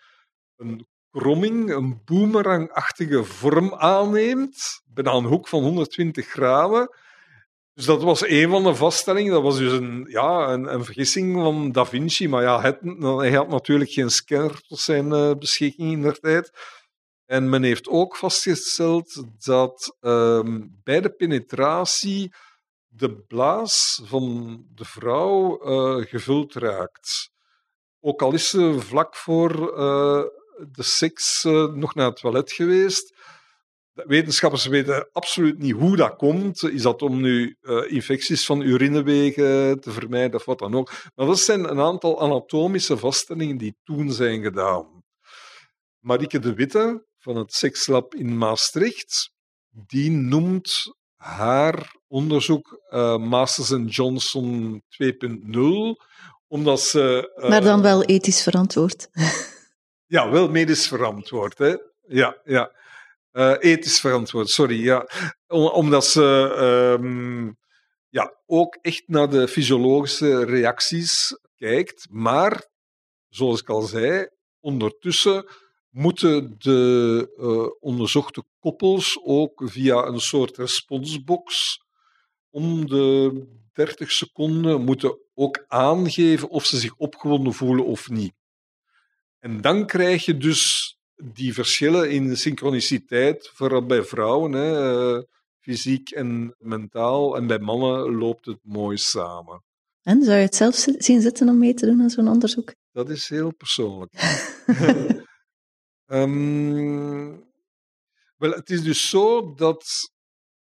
een 0.56 0.86
kromming, 1.10 1.70
een 1.70 2.04
boemerangachtige 2.04 3.24
vorm 3.24 3.74
aanneemt, 3.74 4.82
bijna 4.84 5.12
een 5.12 5.24
hoek 5.24 5.48
van 5.48 5.62
120 5.62 6.26
graden. 6.26 6.94
Dus 7.74 7.84
dat 7.84 8.02
was 8.02 8.28
een 8.28 8.50
van 8.50 8.62
de 8.62 8.74
vaststellingen. 8.74 9.32
Dat 9.32 9.42
was 9.42 9.58
dus 9.58 9.72
een, 9.72 10.06
ja, 10.08 10.48
een, 10.48 10.72
een 10.72 10.84
vergissing 10.84 11.34
van 11.34 11.72
Da 11.72 11.86
Vinci. 11.86 12.28
Maar 12.28 12.42
ja, 12.42 12.60
hij 13.18 13.32
had 13.32 13.48
natuurlijk 13.48 13.90
geen 13.90 14.10
scanner 14.10 14.60
tot 14.60 14.78
zijn 14.78 15.12
uh, 15.12 15.34
beschikking 15.38 15.92
in 15.92 16.02
der 16.02 16.18
tijd. 16.18 16.50
En 17.26 17.48
men 17.48 17.62
heeft 17.62 17.88
ook 17.88 18.16
vastgesteld 18.16 19.24
dat 19.44 19.96
um, 20.00 20.80
bij 20.82 21.00
de 21.00 21.10
penetratie 21.10 22.32
de 22.92 23.16
blaas 23.16 24.00
van 24.04 24.56
de 24.74 24.84
vrouw 24.84 25.64
uh, 25.64 26.06
gevuld 26.06 26.54
raakt. 26.54 27.30
Ook 28.00 28.22
al 28.22 28.32
is 28.32 28.50
ze 28.50 28.80
vlak 28.80 29.16
voor 29.16 29.52
uh, 29.52 30.22
de 30.70 30.82
seks 30.82 31.42
nog 31.74 31.94
naar 31.94 32.06
het 32.06 32.16
toilet 32.16 32.52
geweest, 32.52 33.12
Wetenschappers 34.06 34.66
weten 34.66 35.08
absoluut 35.12 35.58
niet 35.58 35.72
hoe 35.74 35.96
dat 35.96 36.16
komt. 36.16 36.62
Is 36.62 36.82
dat 36.82 37.02
om 37.02 37.20
nu 37.20 37.56
infecties 37.88 38.46
van 38.46 38.60
urinewegen 38.60 39.80
te 39.80 39.90
vermijden 39.90 40.34
of 40.34 40.44
wat 40.44 40.58
dan 40.58 40.74
ook? 40.74 40.92
Maar 41.14 41.26
dat 41.26 41.38
zijn 41.38 41.70
een 41.70 41.80
aantal 41.80 42.20
anatomische 42.20 42.96
vaststellingen 42.96 43.56
die 43.56 43.76
toen 43.82 44.12
zijn 44.12 44.42
gedaan. 44.42 45.02
Marieke 45.98 46.38
de 46.38 46.54
Witte 46.54 47.06
van 47.18 47.36
het 47.36 47.52
Sekslab 47.52 48.14
in 48.14 48.38
Maastricht, 48.38 49.32
die 49.68 50.10
noemt 50.10 50.98
haar 51.20 51.94
onderzoek 52.08 52.80
uh, 52.90 53.16
Masters 53.16 53.96
Johnson 53.96 54.82
2.0, 55.02 55.58
omdat 56.46 56.80
ze... 56.80 57.32
Uh, 57.36 57.48
maar 57.48 57.60
dan 57.60 57.82
wel 57.82 58.04
ethisch 58.04 58.42
verantwoord. 58.42 59.08
ja, 60.16 60.30
wel 60.30 60.48
medisch 60.48 60.88
verantwoord. 60.88 61.58
Hè? 61.58 61.76
Ja, 62.06 62.36
ja. 62.44 62.72
Uh, 63.32 63.54
ethisch 63.58 64.00
verantwoord, 64.00 64.48
sorry. 64.48 64.82
Ja. 64.82 65.06
omdat 65.48 66.06
ze 66.06 66.22
um, 67.00 67.56
ja, 68.08 68.34
ook 68.46 68.78
echt 68.80 69.02
naar 69.06 69.30
de 69.30 69.48
fysiologische 69.48 70.44
reacties 70.44 71.38
kijkt. 71.56 72.06
Maar, 72.10 72.66
zoals 73.28 73.60
ik 73.60 73.68
al 73.68 73.82
zei, 73.82 74.28
ondertussen 74.60 75.44
moeten 75.90 76.54
de 76.58 77.30
uh, 77.38 77.68
onderzochte 77.80 78.44
koppels 78.58 79.20
ook 79.24 79.62
via 79.64 80.06
een 80.06 80.20
soort 80.20 80.56
responsbox 80.56 81.78
om 82.50 82.86
de 82.86 83.42
30 83.72 84.10
seconden 84.10 84.84
moeten 84.84 85.18
ook 85.34 85.64
aangeven 85.68 86.48
of 86.48 86.66
ze 86.66 86.78
zich 86.78 86.94
opgewonden 86.96 87.52
voelen 87.52 87.84
of 87.84 88.08
niet. 88.08 88.34
En 89.38 89.60
dan 89.60 89.86
krijg 89.86 90.24
je 90.24 90.36
dus 90.36 90.94
die 91.14 91.54
verschillen 91.54 92.10
in 92.10 92.36
synchroniciteit, 92.36 93.50
vooral 93.54 93.86
bij 93.86 94.02
vrouwen, 94.02 94.52
hè, 94.52 95.14
uh, 95.16 95.22
fysiek 95.58 96.10
en 96.10 96.54
mentaal, 96.58 97.36
en 97.36 97.46
bij 97.46 97.58
mannen 97.58 98.14
loopt 98.14 98.46
het 98.46 98.58
mooi 98.62 98.96
samen. 98.96 99.62
En 100.02 100.22
zou 100.22 100.36
je 100.36 100.44
het 100.44 100.54
zelf 100.54 100.74
zien 100.74 101.20
zitten 101.20 101.48
om 101.48 101.58
mee 101.58 101.74
te 101.74 101.86
doen 101.86 102.00
aan 102.00 102.10
zo'n 102.10 102.28
onderzoek? 102.28 102.74
Dat 102.92 103.10
is 103.10 103.28
heel 103.28 103.54
persoonlijk. 103.54 104.12
um, 106.10 107.44
wel, 108.36 108.50
het 108.50 108.70
is 108.70 108.82
dus 108.82 109.08
zo 109.08 109.54
dat 109.54 110.10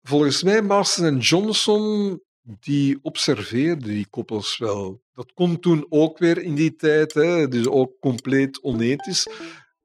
volgens 0.02 0.42
mij 0.42 0.62
Marston 0.62 1.04
en 1.04 1.18
Johnson 1.18 2.20
die 2.42 2.98
observeerden 3.02 3.88
die 3.88 4.06
koppels 4.10 4.58
wel. 4.58 5.02
Dat 5.14 5.32
kon 5.32 5.60
toen 5.60 5.86
ook 5.88 6.18
weer 6.18 6.42
in 6.42 6.54
die 6.54 6.76
tijd, 6.76 7.14
hè, 7.14 7.48
dus 7.48 7.66
ook 7.66 7.92
compleet 8.00 8.62
onethisch. 8.62 9.28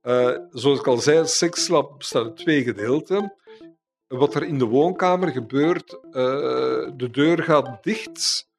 Uh, 0.03 0.37
zoals 0.49 0.79
ik 0.79 0.87
al 0.87 0.97
zei, 0.97 1.27
Sekslab 1.27 1.97
bestaat 1.97 2.23
uit 2.23 2.37
twee 2.37 2.63
gedeelten. 2.63 3.33
Wat 4.07 4.35
er 4.35 4.43
in 4.43 4.57
de 4.57 4.65
woonkamer 4.65 5.31
gebeurt, 5.31 5.93
uh, 6.03 6.11
de 6.95 7.09
deur 7.11 7.43
gaat 7.43 7.83
dicht. 7.83 8.49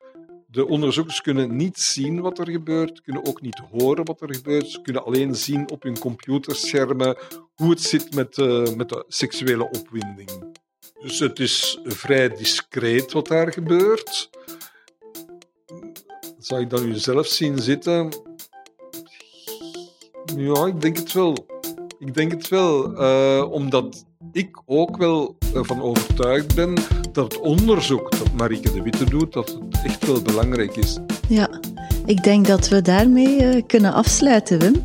De 0.56 0.66
onderzoekers 0.66 1.20
kunnen 1.20 1.56
niet 1.56 1.78
zien 1.78 2.20
wat 2.20 2.38
er 2.38 2.50
gebeurt, 2.50 3.02
kunnen 3.02 3.24
ook 3.24 3.40
niet 3.40 3.60
horen 3.70 4.04
wat 4.04 4.20
er 4.20 4.34
gebeurt. 4.34 4.68
Ze 4.68 4.80
kunnen 4.80 5.04
alleen 5.04 5.34
zien 5.34 5.70
op 5.70 5.82
hun 5.82 5.98
computerschermen 5.98 7.16
hoe 7.54 7.70
het 7.70 7.80
zit 7.80 8.14
met, 8.14 8.38
uh, 8.38 8.74
met 8.74 8.88
de 8.88 9.04
seksuele 9.08 9.70
opwinding. 9.70 10.30
Dus 11.00 11.18
het 11.18 11.38
is 11.38 11.78
vrij 11.84 12.28
discreet 12.28 13.12
wat 13.12 13.26
daar 13.26 13.52
gebeurt. 13.52 14.30
Zou 16.38 16.60
ik 16.60 16.70
dan 16.70 16.88
u 16.88 16.94
zelf 16.94 17.26
zien 17.26 17.58
zitten? 17.58 18.12
Ja, 20.36 20.66
ik 20.66 20.80
denk 20.80 20.96
het 20.96 21.12
wel. 21.12 21.46
Ik 21.98 22.14
denk 22.14 22.30
het 22.30 22.48
wel, 22.48 22.92
uh, 23.02 23.50
omdat 23.50 24.05
ik 24.32 24.62
ook 24.66 24.96
wel 24.96 25.36
ervan 25.54 25.82
overtuigd 25.82 26.54
ben 26.54 26.74
dat 27.12 27.32
het 27.32 27.40
onderzoek 27.40 28.10
dat 28.18 28.32
Marieke 28.32 28.72
de 28.72 28.82
Witte 28.82 29.04
doet, 29.04 29.32
dat 29.32 29.58
het 29.70 29.84
echt 29.84 30.06
wel 30.06 30.22
belangrijk 30.22 30.76
is. 30.76 30.98
Ja, 31.28 31.48
ik 32.06 32.22
denk 32.22 32.46
dat 32.46 32.68
we 32.68 32.82
daarmee 32.82 33.42
uh, 33.42 33.62
kunnen 33.66 33.92
afsluiten, 33.92 34.58
Wim. 34.58 34.82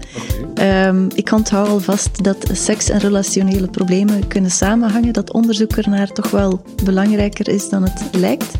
Okay. 0.49 0.87
Um, 0.87 1.07
ik 1.15 1.31
onthoud 1.31 1.67
alvast 1.67 2.23
dat 2.23 2.49
seks 2.51 2.89
en 2.89 2.99
relationele 2.99 3.67
problemen 3.67 4.27
kunnen 4.27 4.51
samenhangen, 4.51 5.13
dat 5.13 5.33
onderzoek 5.33 5.71
ernaar 5.71 6.11
toch 6.11 6.31
wel 6.31 6.61
belangrijker 6.83 7.47
is 7.47 7.69
dan 7.69 7.83
het 7.83 8.03
lijkt. 8.11 8.53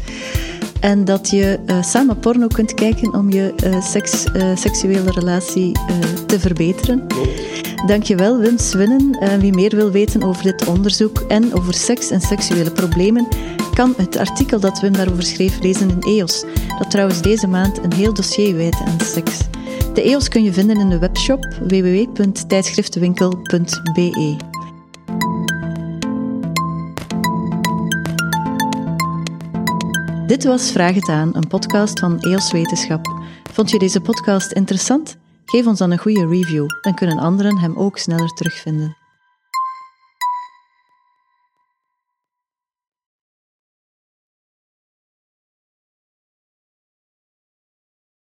En 0.81 1.05
dat 1.05 1.29
je 1.29 1.59
uh, 1.65 1.83
samen 1.83 2.19
porno 2.19 2.47
kunt 2.47 2.73
kijken 2.73 3.13
om 3.13 3.31
je 3.31 3.53
uh, 3.63 3.81
seks, 3.81 4.25
uh, 4.35 4.55
seksuele 4.55 5.11
relatie 5.11 5.71
te 6.25 6.39
verbeteren. 6.39 7.07
Dankjewel 7.85 8.37
Wim 8.37 8.57
Swinnen. 8.57 9.39
wie 9.39 9.53
meer 9.53 9.75
wil 9.75 9.91
weten 9.91 10.23
over 10.23 10.43
dit 10.43 10.67
onderzoek 10.67 11.19
en 11.19 11.53
over 11.53 11.73
seks 11.73 12.09
en 12.09 12.21
seksuele 12.21 12.71
problemen, 12.71 13.27
kan 13.73 13.93
het 13.97 14.17
artikel 14.17 14.59
dat 14.59 14.79
Wim 14.79 14.93
daarover 14.93 15.23
schreef 15.23 15.61
lezen 15.61 15.89
in 15.89 16.01
EOS. 16.01 16.45
Dat 16.79 16.89
trouwens 16.89 17.21
deze 17.21 17.47
maand 17.47 17.83
een 17.83 17.93
heel 17.93 18.13
dossier 18.13 18.55
wijdt 18.55 18.81
aan 18.85 18.99
seks. 18.99 19.39
De 19.93 20.01
EOS 20.01 20.27
kun 20.27 20.43
je 20.43 20.53
vinden 20.53 20.79
in 20.79 20.89
de 20.89 20.99
webshop 20.99 21.47
www.tijdschriftenwinkel.be. 21.67 24.50
Dit 30.31 30.43
was 30.43 30.71
Vraag 30.71 30.95
het 30.95 31.09
aan, 31.09 31.35
een 31.35 31.47
podcast 31.47 31.99
van 31.99 32.19
EOS 32.19 32.51
Wetenschap. 32.51 33.07
Vond 33.51 33.69
je 33.69 33.79
deze 33.79 34.01
podcast 34.01 34.51
interessant? 34.51 35.17
Geef 35.45 35.67
ons 35.67 35.79
dan 35.79 35.91
een 35.91 35.97
goede 35.97 36.27
review, 36.27 36.65
dan 36.81 36.95
kunnen 36.95 37.17
anderen 37.17 37.57
hem 37.57 37.77
ook 37.77 37.97
sneller 37.97 38.29
terugvinden. 38.29 39.00